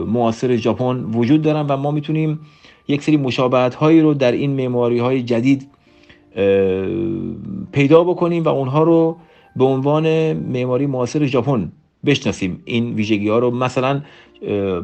معاصر 0.07 0.55
ژاپن 0.55 1.03
وجود 1.03 1.41
دارن 1.41 1.65
و 1.67 1.77
ما 1.77 1.91
می‌تونیم 1.91 2.39
یک 2.89 3.03
سری 3.03 3.17
مشابهت 3.17 3.75
هایی 3.75 4.01
رو 4.01 4.13
در 4.13 4.31
این 4.31 4.51
معماری 4.51 4.99
های 4.99 5.23
جدید 5.23 5.67
پیدا 7.71 8.03
بکنیم 8.03 8.43
و 8.43 8.47
اونها 8.47 8.83
رو 8.83 9.17
به 9.55 9.63
عنوان 9.63 10.33
معماری 10.33 10.85
معاصر 10.85 11.25
ژاپن 11.25 11.71
بشناسیم. 12.05 12.61
این 12.65 12.93
ویژگی 12.93 13.29
ها 13.29 13.39
رو 13.39 13.51
مثلا 13.51 14.01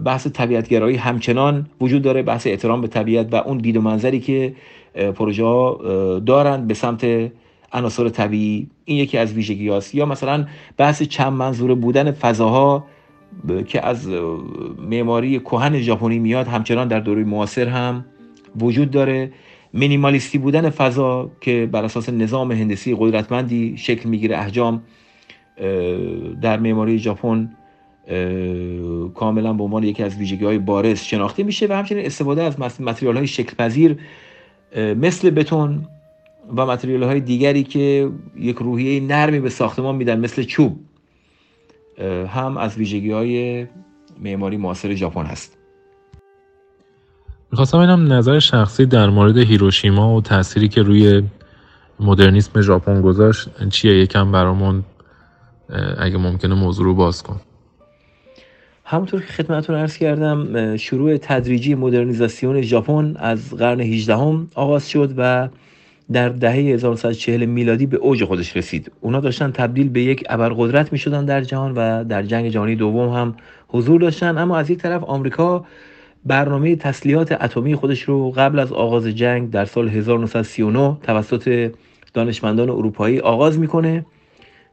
بحث 0.06 0.28
طبیعتگرایی 0.28 0.98
همچنان 0.98 1.66
وجود 1.82 2.02
داره 2.02 2.24
بحث 2.24 2.48
احترام 2.48 2.82
به 2.82 2.88
طبیعت 2.88 3.34
و 3.34 3.36
اون 3.36 3.58
دید 3.58 3.78
و 3.78 3.82
منظری 3.82 4.20
که 4.20 4.56
پروژه 5.16 5.44
ها 5.44 5.80
دارند 6.26 6.68
به 6.68 6.74
سمت 6.74 7.32
عناصر 7.74 8.10
طبیعی. 8.10 8.68
این 8.86 8.98
یکی 8.98 9.18
از 9.18 9.34
ویژگی 9.34 9.68
هاست 9.68 9.96
یا 9.96 10.06
مثلا 10.06 10.46
بحث 10.78 11.04
چند 11.04 11.34
منظور 11.34 11.76
بودن 11.76 12.12
فضاها 12.12 12.86
که 13.68 13.86
از 13.86 14.08
معماری 14.90 15.40
کهن 15.40 15.80
ژاپنی 15.80 16.20
میاد 16.20 16.48
همچنان 16.48 16.88
در 16.88 17.00
دوره 17.00 17.24
معاصر 17.24 17.68
هم 17.68 18.06
وجود 18.60 18.92
داره. 18.92 19.32
مینیمالیستی 19.74 20.38
بودن 20.38 20.70
فضا 20.70 21.32
که 21.42 21.70
بر 21.72 21.86
اساس 21.86 22.10
نظام 22.10 22.52
هندسی 22.52 22.96
قدرتمندی 23.00 23.78
شکل 23.78 24.10
می‌گیره 24.10 24.38
احجام 24.38 24.84
در 26.42 26.60
معماری 26.60 27.00
ژاپن 27.00 27.50
کاملا 29.16 29.54
به 29.54 29.64
عنوان 29.64 29.84
یکی 29.84 30.04
از 30.04 30.18
ویژگی 30.18 30.46
های 30.46 30.58
بارز 30.58 31.02
شناخته 31.02 31.44
میشه 31.44 31.68
و 31.68 31.74
همچنین 31.74 32.06
استفاده 32.06 32.44
از 32.44 32.82
متریال 32.82 33.18
های 33.18 33.28
شکل 33.28 33.56
پذیر 33.56 33.98
مثل 34.78 35.30
بتون 35.30 35.88
و 36.58 36.66
متریال 36.66 37.04
های 37.04 37.20
دیگری 37.20 37.64
که 37.64 38.10
یک 38.38 38.56
روحیه 38.56 39.02
نرمی 39.02 39.40
به 39.40 39.50
ساختمان 39.50 39.96
میدن 39.96 40.20
مثل 40.20 40.44
چوب. 40.44 40.80
هم 42.28 42.58
از 42.58 42.78
ویژگی 42.78 43.12
های 43.12 43.68
معماری 44.20 44.58
معاصر 44.58 44.94
ژاپن 44.94 45.26
هست. 45.26 45.58
می‌خواستم 47.52 47.78
اینم 47.78 48.14
نظر 48.14 48.40
شخصی 48.40 48.86
در 48.86 49.10
مورد 49.10 49.38
هیروشیما 49.38 50.16
و 50.16 50.22
تأثیری 50.22 50.68
که 50.68 50.82
روی 50.82 51.24
مدرنیسم 52.00 52.62
ژاپن 52.62 53.02
گذاشت 53.02 53.70
چیه؟ 53.70 53.98
یکم 54.00 54.32
برامون 54.32 54.84
اگه 55.98 56.18
ممکنه 56.18 56.56
موضوع 56.56 56.86
رو 56.86 56.94
باز 56.96 57.24
کن. 57.24 57.42
همونطور 58.84 59.22
که 59.22 59.28
خدمتتون 59.28 59.76
عرض 59.76 59.98
کردم 59.98 60.78
شروع 60.78 61.18
تدریجی 61.18 61.76
مدرنیزاسیون 61.76 62.62
ژاپن 62.62 63.16
از 63.20 63.54
قرن 63.54 63.82
18 63.82 64.16
هم 64.16 64.48
آغاز 64.56 64.90
شد 64.90 65.14
و 65.18 65.50
در 66.12 66.30
دهه 66.30 66.54
1940 66.54 67.46
میلادی 67.46 67.86
به 67.86 67.98
اوج 67.98 68.24
خودش 68.24 68.58
رسید. 68.58 68.92
اونا 69.02 69.20
داشتن 69.20 69.52
تبدیل 69.52 69.90
به 69.90 70.02
یک 70.02 70.24
ابرقدرت 70.30 70.92
می 70.92 70.98
شدن 70.98 71.26
در 71.26 71.42
جهان 71.42 71.74
و 71.76 72.04
در 72.04 72.24
جنگ 72.24 72.50
جهانی 72.50 72.76
دوم 72.76 73.10
هم 73.10 73.36
حضور 73.68 74.02
داشتن. 74.02 74.38
اما 74.38 74.58
از 74.58 74.70
یک 74.70 74.80
طرف 74.80 75.04
آمریکا 75.04 75.66
برنامه 76.26 76.76
تسلیحات 76.76 77.32
اتمی 77.32 77.76
خودش 77.76 78.02
رو 78.02 78.32
قبل 78.32 78.60
از 78.60 78.74
آغاز 78.74 79.08
جنگ 79.08 79.50
در 79.50 79.66
سال 79.66 79.90
1939 79.90 80.98
توسط 81.04 81.72
دانشمندان 82.14 82.70
اروپایی 82.70 83.20
آغاز 83.20 83.60
می‌کنه. 83.60 84.06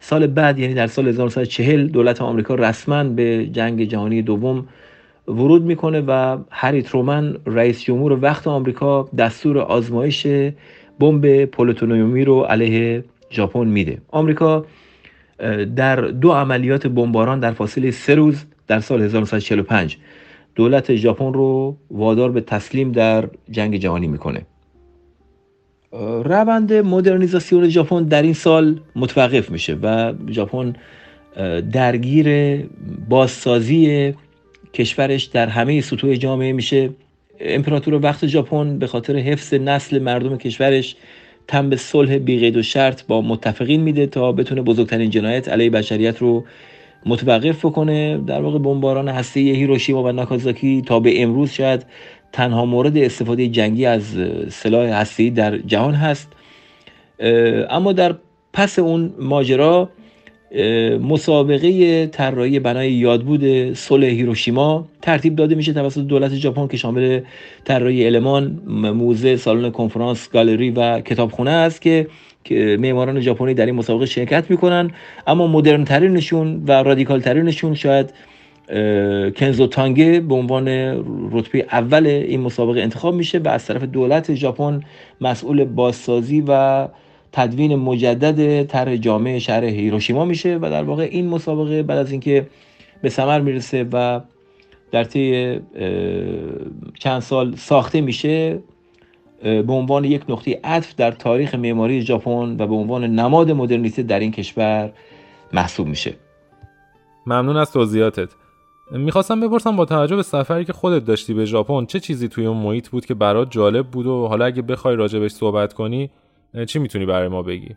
سال 0.01 0.27
بعد 0.27 0.59
یعنی 0.59 0.75
در 0.75 0.87
سال 0.87 1.09
1940 1.09 1.87
دولت 1.87 2.23
آمریکا 2.23 2.55
رسما 2.55 3.05
به 3.05 3.47
جنگ 3.47 3.85
جهانی 3.85 4.23
دوم 4.23 4.69
ورود 5.29 5.63
می‌کنه 5.63 6.01
و 6.01 6.39
هری 6.51 6.83
ترومن 6.83 7.37
رئیس 7.47 7.83
جمهور 7.83 8.19
وقت 8.23 8.47
آمریکا 8.47 9.09
دستور 9.19 9.59
آزمایش 9.59 10.27
بمب 11.03 11.45
پلوتونیومی 11.45 12.25
رو 12.25 12.41
علیه 12.41 13.05
ژاپن 13.31 13.67
میده. 13.67 13.99
آمریکا 14.09 14.67
در 15.77 15.97
دو 15.97 16.33
عملیات 16.33 16.87
بمباران 16.87 17.41
در 17.41 17.53
فاصله 17.53 17.91
سه 17.91 18.15
روز 18.15 18.45
در 18.67 18.81
سال 18.81 19.03
1945 19.03 19.97
دولت 20.55 20.95
ژاپن 20.95 21.33
رو 21.33 21.77
وادار 21.91 22.33
به 22.33 22.41
تسلیم 22.41 22.93
در 22.93 23.29
جنگ 23.51 23.77
جهانی 23.77 24.07
می‌کنه. 24.07 24.47
روند 26.25 26.73
مدرنیزاسیون 26.73 27.69
ژاپن 27.69 28.03
در 28.03 28.23
این 28.23 28.33
سال 28.33 28.81
متوقف 28.97 29.51
میشه 29.51 29.79
و 29.83 30.13
ژاپن 30.29 30.73
درگیر 31.73 32.59
بازسازی 33.09 34.15
کشورش 34.75 35.25
در 35.25 35.47
همه 35.47 35.81
سطوح 35.81 36.15
جامعه 36.15 36.53
میشه. 36.53 36.91
امپراتور 37.45 37.95
وقت 37.95 38.27
ژاپن 38.27 38.79
به 38.79 38.87
خاطر 38.87 39.17
حفظ 39.17 39.55
نسل 39.55 39.99
مردم 39.99 40.37
کشورش 40.37 40.97
تن 41.49 41.71
به 41.71 41.77
صلح 41.77 42.19
بیقید 42.19 42.57
و 42.57 42.63
شرط 42.63 43.07
با 43.07 43.23
متفقین 43.23 43.81
میده 43.81 44.07
تا 44.07 44.33
بتونه 44.33 44.63
بزرگترین 44.63 45.11
جنایت 45.11 45.49
علیه 45.49 45.71
بشریت 45.71 46.19
رو 46.19 46.45
متوقف 47.07 47.65
بکنه. 47.65 48.19
در 48.27 48.41
واقع 48.41 48.59
بمباران 48.59 49.09
هسته 49.09 49.41
هیروشیما 49.41 50.03
و 50.03 50.13
ناکازاکی 50.13 50.83
تا 50.83 51.01
به 51.01 51.23
امروز 51.23 51.51
شاید 51.51 51.87
تنها 52.33 52.65
مورد 52.65 52.99
استفاده 52.99 53.49
جنگی 53.49 53.87
از 53.87 54.17
سلاح 54.51 54.89
هسته‌ای 54.89 55.31
در 55.31 55.59
جهان 55.59 55.95
هست. 55.95 56.33
اما 57.71 57.93
در 57.93 58.15
پس 58.53 58.79
اون 58.79 59.15
ماجرا 59.19 59.89
مسابقه 61.01 62.07
طراحی 62.07 62.59
بنای 62.59 62.93
یادبود 62.93 63.73
صلح 63.73 64.07
هیروشیما 64.07 64.89
ترتیب 65.03 65.37
داده 65.37 65.55
میشه 65.55 65.73
توسط 65.73 66.01
دولت 66.01 66.35
ژاپن 66.35 66.67
که 66.67 66.77
شامل 66.77 67.21
طراحی 67.65 68.07
المان 68.07 68.61
موزه 68.67 69.37
سالن 69.37 69.71
کنفرانس 69.71 70.31
گالری 70.31 70.71
و 70.71 71.01
کتابخونه 71.01 71.51
است 71.51 71.83
که 71.83 72.07
معماران 72.79 73.21
ژاپنی 73.21 73.55
در 73.55 73.67
این 73.67 73.75
مسابقه 73.75 74.07
شرکت 74.07 74.51
می‌کنن. 74.51 74.91
اما 75.27 75.47
مدرن 75.47 75.85
ترینشون 75.85 76.63
و 76.67 76.83
رادیکال 76.83 77.21
ترینشون 77.21 77.75
شاید 77.75 78.13
کنزو 79.37 79.67
تانگه 79.67 80.21
به 80.21 80.35
عنوان 80.35 80.69
رتبه 81.33 81.67
اول 81.73 82.07
این 82.07 82.41
مسابقه 82.41 82.81
انتخاب 82.81 83.15
میشه 83.15 83.39
و 83.39 83.49
از 83.49 83.67
طرف 83.67 83.83
دولت 83.83 84.35
ژاپن 84.35 84.81
مسئول 85.21 85.65
بازسازی 85.65 86.45
و 86.49 86.89
تدوین 87.33 87.77
مجدد 87.77 88.67
طرح 88.67 88.97
جامعه 88.97 89.39
شهر 89.39 89.65
هیروشیما 89.65 90.25
میشه 90.25 90.59
و 90.63 90.71
در 90.71 90.83
واقع 90.83 91.09
این 91.11 91.29
مسابقه 91.29 91.83
بعد 91.83 91.99
از 91.99 92.11
اینکه 92.11 92.47
به 93.03 93.09
ثمر 93.09 93.41
می‌رسه 93.41 93.89
و 93.93 94.21
در 94.91 95.05
طی 95.05 95.61
چند 96.99 97.21
سال 97.21 97.57
ساخته 97.57 98.01
میشه 98.01 98.59
به 99.43 99.73
عنوان 99.73 100.05
یک 100.05 100.23
نقطه 100.29 100.61
عطف 100.65 100.95
در 100.95 101.11
تاریخ 101.11 101.55
معماری 101.55 102.03
ژاپن 102.03 102.57
و 102.59 102.67
به 102.67 102.75
عنوان 102.75 103.05
نماد 103.05 103.51
مدرنیته 103.51 104.03
در 104.03 104.21
این 104.21 104.31
کشور 104.31 104.93
محسوب 105.53 105.87
میشه. 105.87 106.15
ممنون 107.27 107.57
از 107.57 107.73
توضیحاتت. 107.73 108.29
می‌خواستم 108.91 109.41
بپرسم 109.41 109.77
با 109.77 109.85
توجه 109.85 110.17
به 110.17 110.23
سفری 110.23 110.65
که 110.65 110.73
خودت 110.73 111.05
داشتی 111.05 111.35
به 111.35 111.45
ژاپن 111.45 111.87
چه 111.87 112.01
چیزی 112.01 112.29
توی 112.29 112.47
اون 112.47 112.57
محیط 112.57 112.89
بود 112.89 113.07
که 113.07 113.15
برات 113.15 113.51
جالب 113.51 113.87
بود 113.87 114.07
و 114.07 114.27
حالا 114.27 114.45
اگه 114.45 114.63
بخوای 114.63 114.97
راجبش 114.97 115.31
صحبت 115.31 115.73
کنی 115.73 116.11
چی 116.67 116.79
می‌تونی 116.79 117.07
برای 117.07 117.29
ما 117.29 117.43
بگی؟ 117.43 117.77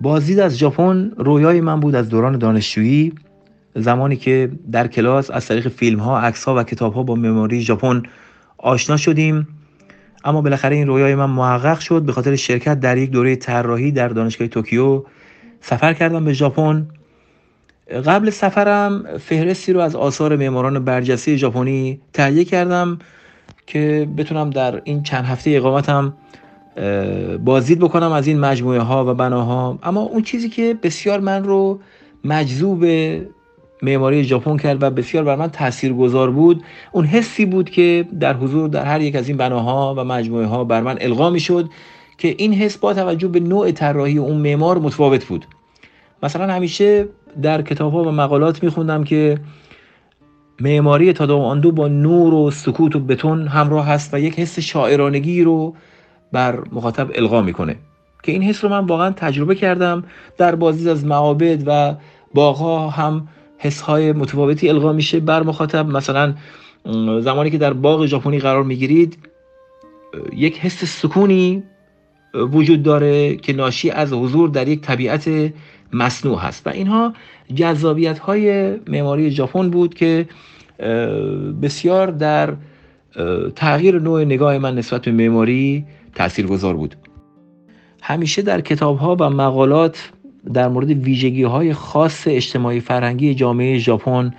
بازدید 0.00 0.38
از 0.38 0.58
ژاپن 0.58 1.12
رویای 1.16 1.60
من 1.60 1.80
بود 1.80 1.94
از 1.94 2.08
دوران 2.08 2.38
دانشجویی 2.38 3.12
زمانی 3.74 4.16
که 4.16 4.50
در 4.72 4.86
کلاس 4.86 5.30
از 5.30 5.46
طریق 5.46 5.68
فیلم 5.68 5.98
ها 5.98 6.20
عکس 6.20 6.44
ها 6.44 6.54
و 6.56 6.62
کتاب 6.62 6.94
ها 6.94 7.02
با 7.02 7.14
معماری 7.14 7.60
ژاپن 7.60 8.02
آشنا 8.58 8.96
شدیم. 8.96 9.48
اما 10.24 10.42
بالاخره 10.42 10.76
این 10.76 10.86
رویای 10.86 11.14
من 11.14 11.30
محقق 11.30 11.78
شد. 11.80 12.02
به 12.02 12.12
خاطر 12.12 12.36
شرکت 12.36 12.80
در 12.80 12.98
یک 12.98 13.10
دوره 13.10 13.36
طراحی 13.36 13.92
در 13.92 14.08
دانشگاه 14.08 14.48
توکیو 14.48 15.02
سفر 15.60 15.94
کردم 15.94 16.24
به 16.24 16.32
ژاپن. 16.32 16.88
قبل 18.06 18.30
سفرم 18.30 19.18
فهرستی 19.18 19.72
رو 19.72 19.80
از 19.80 19.96
آثار 19.96 20.36
معماران 20.36 20.84
برجسته 20.84 21.36
ژاپنی 21.36 22.00
تهیه 22.12 22.44
کردم 22.44 22.98
که 23.66 24.08
بتونم 24.16 24.50
در 24.50 24.80
این 24.84 25.02
چند 25.02 25.24
هفته 25.24 25.50
اقامتم 25.50 26.14
بازدید 27.44 27.78
بکنم 27.78 28.12
از 28.12 28.26
این 28.26 28.40
مجموعه 28.40 28.80
ها 28.80 29.04
و 29.04 29.14
بناها. 29.14 29.78
اما 29.82 30.00
اون 30.00 30.22
چیزی 30.22 30.48
که 30.48 30.76
بسیار 30.82 31.20
من 31.20 31.44
رو 31.44 31.80
مجذوب 32.24 32.84
معماری 33.82 34.24
ژاپن 34.24 34.56
کرد 34.56 34.82
و 34.82 34.90
بسیار 34.90 35.24
بر 35.24 35.36
من 35.36 35.50
گذار 35.98 36.30
بود 36.30 36.62
اون 36.92 37.04
حسی 37.04 37.44
بود 37.44 37.70
که 37.70 38.06
در 38.20 38.34
حضور 38.34 38.68
در 38.68 38.84
هر 38.84 39.00
یک 39.00 39.16
از 39.16 39.28
این 39.28 39.36
بناها 39.36 39.94
و 39.98 40.04
مجموعه 40.04 40.46
ها 40.46 40.64
بر 40.64 40.80
من 40.80 40.98
القا 41.00 41.30
می 41.30 41.40
شد 41.40 41.68
که 42.18 42.34
این 42.38 42.54
حس 42.54 42.78
با 42.78 42.94
توجه 42.94 43.28
به 43.28 43.40
نوع 43.40 43.72
طراحی 43.72 44.18
اون 44.18 44.36
معمار 44.36 44.78
متفاوت 44.78 45.24
بود. 45.24 45.46
مثلا 46.22 46.52
همیشه 46.52 47.08
در 47.42 47.62
کتاب 47.62 47.92
ها 47.92 48.02
و 48.02 48.10
مقالات 48.10 48.62
میخوندم 48.62 49.04
که 49.04 49.38
معماری 50.60 51.12
تاداو 51.12 51.42
آندو 51.42 51.72
با 51.72 51.88
نور 51.88 52.34
و 52.34 52.50
سکوت 52.50 52.96
و 52.96 53.00
بتون 53.00 53.48
همراه 53.48 53.86
هست 53.86 54.14
و 54.14 54.20
یک 54.20 54.38
حس 54.38 54.58
شاعرانگی 54.58 55.42
رو 55.42 55.74
بر 56.32 56.62
مخاطب 56.72 57.10
القا 57.14 57.42
می‌کنه. 57.42 57.76
که 58.22 58.32
این 58.32 58.42
حس 58.42 58.64
رو 58.64 58.70
من 58.70 58.86
واقعا 58.86 59.10
تجربه 59.10 59.54
کردم 59.54 60.04
در 60.38 60.54
بازی 60.54 60.90
از 60.90 61.04
معابد 61.04 61.62
و 61.66 61.94
باغها 62.34 62.90
هم 62.90 63.28
حس 63.58 63.80
های 63.80 64.12
متفاوتی 64.12 64.68
القا 64.68 64.92
میشه 64.92 65.20
بر 65.20 65.42
مخاطب. 65.42 65.86
مثلا 65.86 66.34
زمانی 67.20 67.50
که 67.50 67.58
در 67.58 67.72
باغ 67.72 68.06
ژاپنی 68.06 68.38
قرار 68.38 68.62
می‌گیرید 68.62 69.18
یک 70.32 70.58
حس 70.58 70.84
سکونی 70.84 71.62
وجود 72.34 72.82
داره 72.82 73.36
که 73.36 73.52
ناشی 73.52 73.90
از 73.90 74.12
حضور 74.12 74.48
در 74.48 74.68
یک 74.68 74.80
طبیعت 74.80 75.52
مصنوع 75.92 76.38
هست. 76.38 76.66
و 76.66 76.70
اینها 76.70 77.12
جذابیت 77.54 78.18
های 78.18 78.76
معماری 78.88 79.30
ژاپن 79.30 79.70
بود 79.70 79.94
که 79.94 80.26
بسیار 81.62 82.06
در 82.10 82.54
تغییر 83.56 83.98
نوع 83.98 84.24
نگاه 84.24 84.58
من 84.58 84.78
نسبت 84.78 85.02
به 85.02 85.12
معماری 85.12 85.84
تاثیرگذار 86.14 86.74
بود. 86.74 86.96
همیشه 88.02 88.42
در 88.42 88.60
کتاب 88.60 88.98
ها 88.98 89.16
و 89.20 89.30
مقالات 89.30 90.10
در 90.52 90.68
مورد 90.68 90.90
ویژگی 90.90 91.42
های 91.42 91.72
خاص 91.72 92.22
اجتماعی 92.26 92.80
فرهنگی 92.80 93.34
جامعه 93.34 93.78
ژاپن 93.78 94.34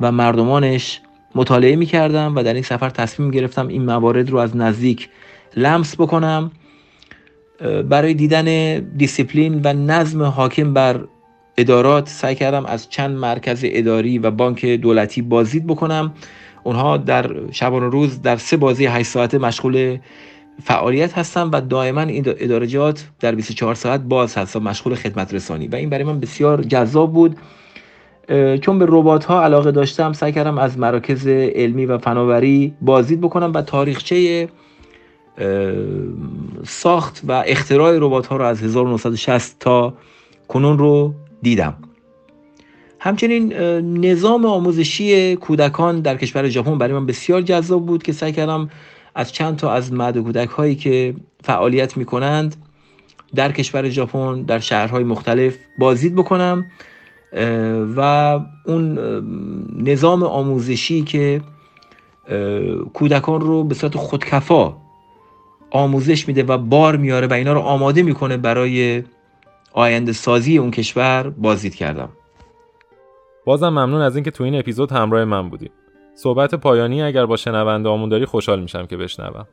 و 0.00 0.12
مردمانش 0.12 1.00
مطالعه 1.34 1.76
می 1.76 1.86
کردم 1.86 2.36
و 2.36 2.42
در 2.42 2.54
این 2.54 2.62
سفر 2.62 2.90
تصمیم 2.90 3.30
گرفتم 3.30 3.68
این 3.68 3.84
موارد 3.84 4.30
رو 4.30 4.38
از 4.38 4.56
نزدیک 4.56 5.08
لمس 5.56 5.94
بکنم. 5.94 6.50
برای 7.88 8.14
دیدن 8.14 8.78
دیسیپلین 8.78 9.60
و 9.64 9.72
نظم 9.72 10.22
حاکم 10.22 10.74
بر 10.74 11.04
ادارات 11.58 12.08
سعی 12.08 12.34
کردم 12.34 12.66
از 12.66 12.90
چند 12.90 13.16
مرکز 13.16 13.60
اداری 13.64 14.18
و 14.18 14.30
بانک 14.30 14.66
دولتی 14.66 15.22
بازدید 15.22 15.66
بکنم. 15.66 16.14
اونها 16.64 16.96
در 16.96 17.50
شبان 17.50 17.92
روز 17.92 18.22
در 18.22 18.36
سه 18.36 18.56
بازی 18.56 18.86
8 18.86 19.06
ساعته 19.06 19.38
مشغول 19.38 19.98
فعالیت 20.62 21.18
هستم 21.18 21.50
و 21.52 21.60
دائما 21.60 22.00
این 22.00 22.24
ادارجات 22.26 23.08
در 23.20 23.34
24 23.34 23.74
ساعت 23.74 24.00
باز 24.00 24.38
هستم 24.38 24.62
مشغول 24.62 24.94
خدمت 24.94 25.34
رسانی. 25.34 25.68
و 25.68 25.74
این 25.74 25.90
برای 25.90 26.04
من 26.04 26.20
بسیار 26.20 26.62
جذاب 26.62 27.12
بود. 27.12 27.36
چون 28.60 28.78
به 28.78 28.86
ربات 28.88 29.24
ها 29.24 29.42
علاقه 29.44 29.70
داشتم 29.70 30.12
سعی 30.12 30.32
کردم 30.32 30.58
از 30.58 30.78
مراکز 30.78 31.26
علمی 31.26 31.86
و 31.86 31.98
فناوری 31.98 32.74
بازدید 32.80 33.20
بکنم 33.20 33.52
و 33.54 33.62
تاریخچه 33.62 34.48
ساخت 36.66 37.20
و 37.28 37.42
اختراع 37.46 37.98
ربات 37.98 38.26
ها 38.26 38.36
رو 38.36 38.44
از 38.44 38.62
1960 38.62 39.58
تا 39.60 39.94
کنون 40.48 40.78
رو 40.78 41.14
دیدم. 41.42 41.74
همچنین 42.98 43.52
نظام 44.06 44.46
آموزشی 44.46 45.36
کودکان 45.36 46.00
در 46.00 46.16
کشور 46.16 46.48
ژاپن 46.48 46.78
برای 46.78 46.94
من 46.94 47.06
بسیار 47.06 47.42
جذاب 47.42 47.86
بود 47.86 48.02
که 48.02 48.12
سعی 48.12 48.32
کردم 48.32 48.70
از 49.14 49.32
چند 49.32 49.56
تا 49.56 49.72
از 49.72 49.92
مد 49.92 50.18
کودک 50.18 50.48
هایی 50.48 50.74
که 50.74 51.14
فعالیت 51.44 51.96
می 51.96 52.04
کنند 52.04 52.56
در 53.34 53.52
کشور 53.52 53.88
ژاپن 53.88 54.42
در 54.42 54.58
شهرهای 54.58 55.04
مختلف 55.04 55.56
بازدید 55.78 56.14
بکنم 56.14 56.66
و 57.96 58.00
اون 58.66 58.98
نظام 59.76 60.22
آموزشی 60.22 61.02
که 61.02 61.40
کودکان 62.92 63.40
رو 63.40 63.64
به 63.64 63.74
صورت 63.74 63.96
خودکفا 63.96 64.76
آموزش 65.70 66.28
میده 66.28 66.42
و 66.42 66.58
بار 66.58 66.96
میاره 66.96 67.26
و 67.26 67.32
اینا 67.32 67.52
رو 67.52 67.60
آماده 67.60 68.02
می‌کنه 68.02 68.36
برای 68.36 69.02
آینده 69.72 70.12
سازی 70.12 70.58
اون 70.58 70.70
کشور 70.70 71.30
بازدید 71.30 71.74
کردم. 71.74 72.08
بازم 73.44 73.68
ممنون 73.68 74.00
از 74.00 74.16
اینکه 74.16 74.30
تو 74.30 74.44
این 74.44 74.54
اپیزود 74.54 74.92
همراه 74.92 75.24
من 75.24 75.48
بودیم 75.48 75.70
صحبت 76.14 76.54
پایانی 76.54 77.02
اگر 77.02 77.26
با 77.26 77.36
شنونده 77.36 77.88
آمون 77.88 78.08
داری 78.08 78.24
خوشحال 78.24 78.60
میشم 78.60 78.86
که 78.86 78.96
بشنوم. 78.96 79.46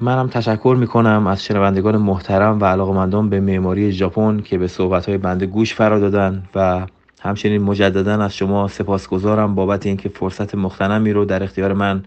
منم 0.00 0.28
تشکر 0.28 0.76
می‌کنم 0.78 1.26
از 1.26 1.44
شنوندگان 1.44 1.96
محترم 1.96 2.60
و 2.60 2.64
علاقمندان 2.64 3.30
به 3.30 3.40
معماری 3.40 3.92
ژاپن 3.92 4.40
که 4.40 4.58
به 4.58 4.66
صحبتهای 4.66 5.18
بنده 5.18 5.46
گوش 5.46 5.74
فرا 5.74 5.98
دادن 5.98 6.42
و 6.54 6.86
همچنین 7.20 7.62
مجددا 7.62 8.22
از 8.24 8.36
شما 8.36 8.68
سپاسگزارم 8.68 9.54
بابت 9.54 9.86
اینکه 9.86 10.08
فرصت 10.08 10.54
مختنمی 10.54 11.12
رو 11.12 11.24
در 11.24 11.42
اختیار 11.42 11.72
من 11.72 12.02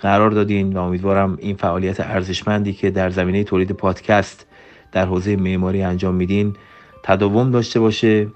قرار 0.00 0.30
دادین 0.30 0.76
و 0.76 0.80
امیدوارم 0.80 1.38
این 1.40 1.56
فعالیت 1.56 2.00
ارزشمندی 2.00 2.72
که 2.72 2.90
در 2.90 3.10
زمینه 3.10 3.44
تولید 3.44 3.72
پادکست 3.72 4.46
در 4.92 5.06
حوزه 5.06 5.36
معماری 5.36 5.82
انجام 5.82 6.14
میدین 6.14 6.56
تداوم 7.02 7.50
داشته 7.50 7.80
باشه 7.80 8.28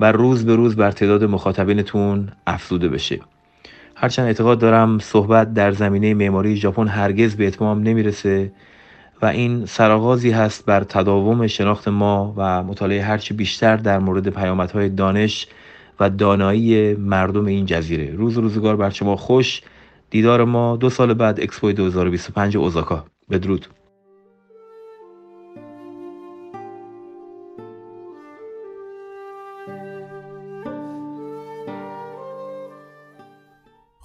و 0.00 0.12
روز 0.12 0.46
به 0.46 0.56
روز 0.56 0.76
بر 0.76 0.90
تعداد 0.90 1.24
مخاطبینتون 1.24 2.28
افزوده 2.46 2.88
بشه. 2.88 3.20
هرچند 3.96 4.26
اعتقاد 4.26 4.58
دارم 4.58 4.98
صحبت 4.98 5.54
در 5.54 5.72
زمینه 5.72 6.14
معماری 6.14 6.56
ژاپن 6.56 6.88
هرگز 6.88 7.36
به 7.36 7.46
اتمام 7.46 7.82
نمی‌رسه 7.82 8.52
و 9.22 9.26
این 9.26 9.66
سرآغازی 9.66 10.30
هست 10.30 10.66
بر 10.66 10.84
تداوم 10.84 11.46
شناخت 11.46 11.88
ما 11.88 12.34
و 12.36 12.62
مطالعه 12.62 13.02
هرچی 13.02 13.34
بیشتر 13.34 13.76
در 13.76 13.98
مورد 13.98 14.28
پیامدهای 14.28 14.88
دانش 14.88 15.46
و 16.00 16.10
دانایی 16.10 16.94
مردم 16.94 17.46
این 17.46 17.66
جزیره. 17.66 18.10
روز 18.10 18.38
روزگار 18.38 18.76
بر 18.76 18.90
شما 18.90 19.16
خوش. 19.16 19.62
دیدار 20.10 20.44
ما 20.44 20.76
دو 20.76 20.90
سال 20.90 21.14
بعد 21.14 21.40
اکسپو 21.40 21.72
2025 21.72 22.56
اوزاکا. 22.56 23.04
بدرود. 23.30 23.66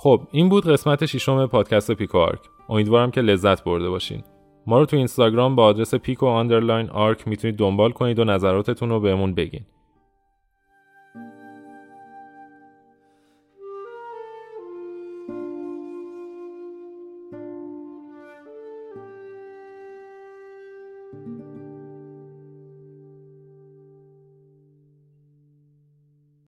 خب 0.02 0.22
این 0.32 0.50
بود 0.50 0.68
قسمت 0.68 1.06
ششم 1.06 1.48
پادکست 1.48 1.92
پیکو 1.92 2.18
آرک 2.18 2.40
امیدوارم 2.70 3.12
که 3.12 3.22
لذت 3.22 3.64
برده 3.64 3.90
باشین. 3.90 4.24
ما 4.68 4.80
رو 4.80 4.86
تو 4.86 4.98
اینستاگرام 4.98 5.56
با 5.56 5.66
آدرس 5.66 5.96
پیکو 5.96 6.26
underline 6.26 6.90
آرک 6.90 7.28
می‌تونید 7.28 7.58
دنبال 7.58 7.92
کنید 7.92 8.20
و 8.20 8.24
نظراتتون 8.24 8.90
رو 8.90 9.00
بهمون 9.00 9.34
بگین. 9.34 9.66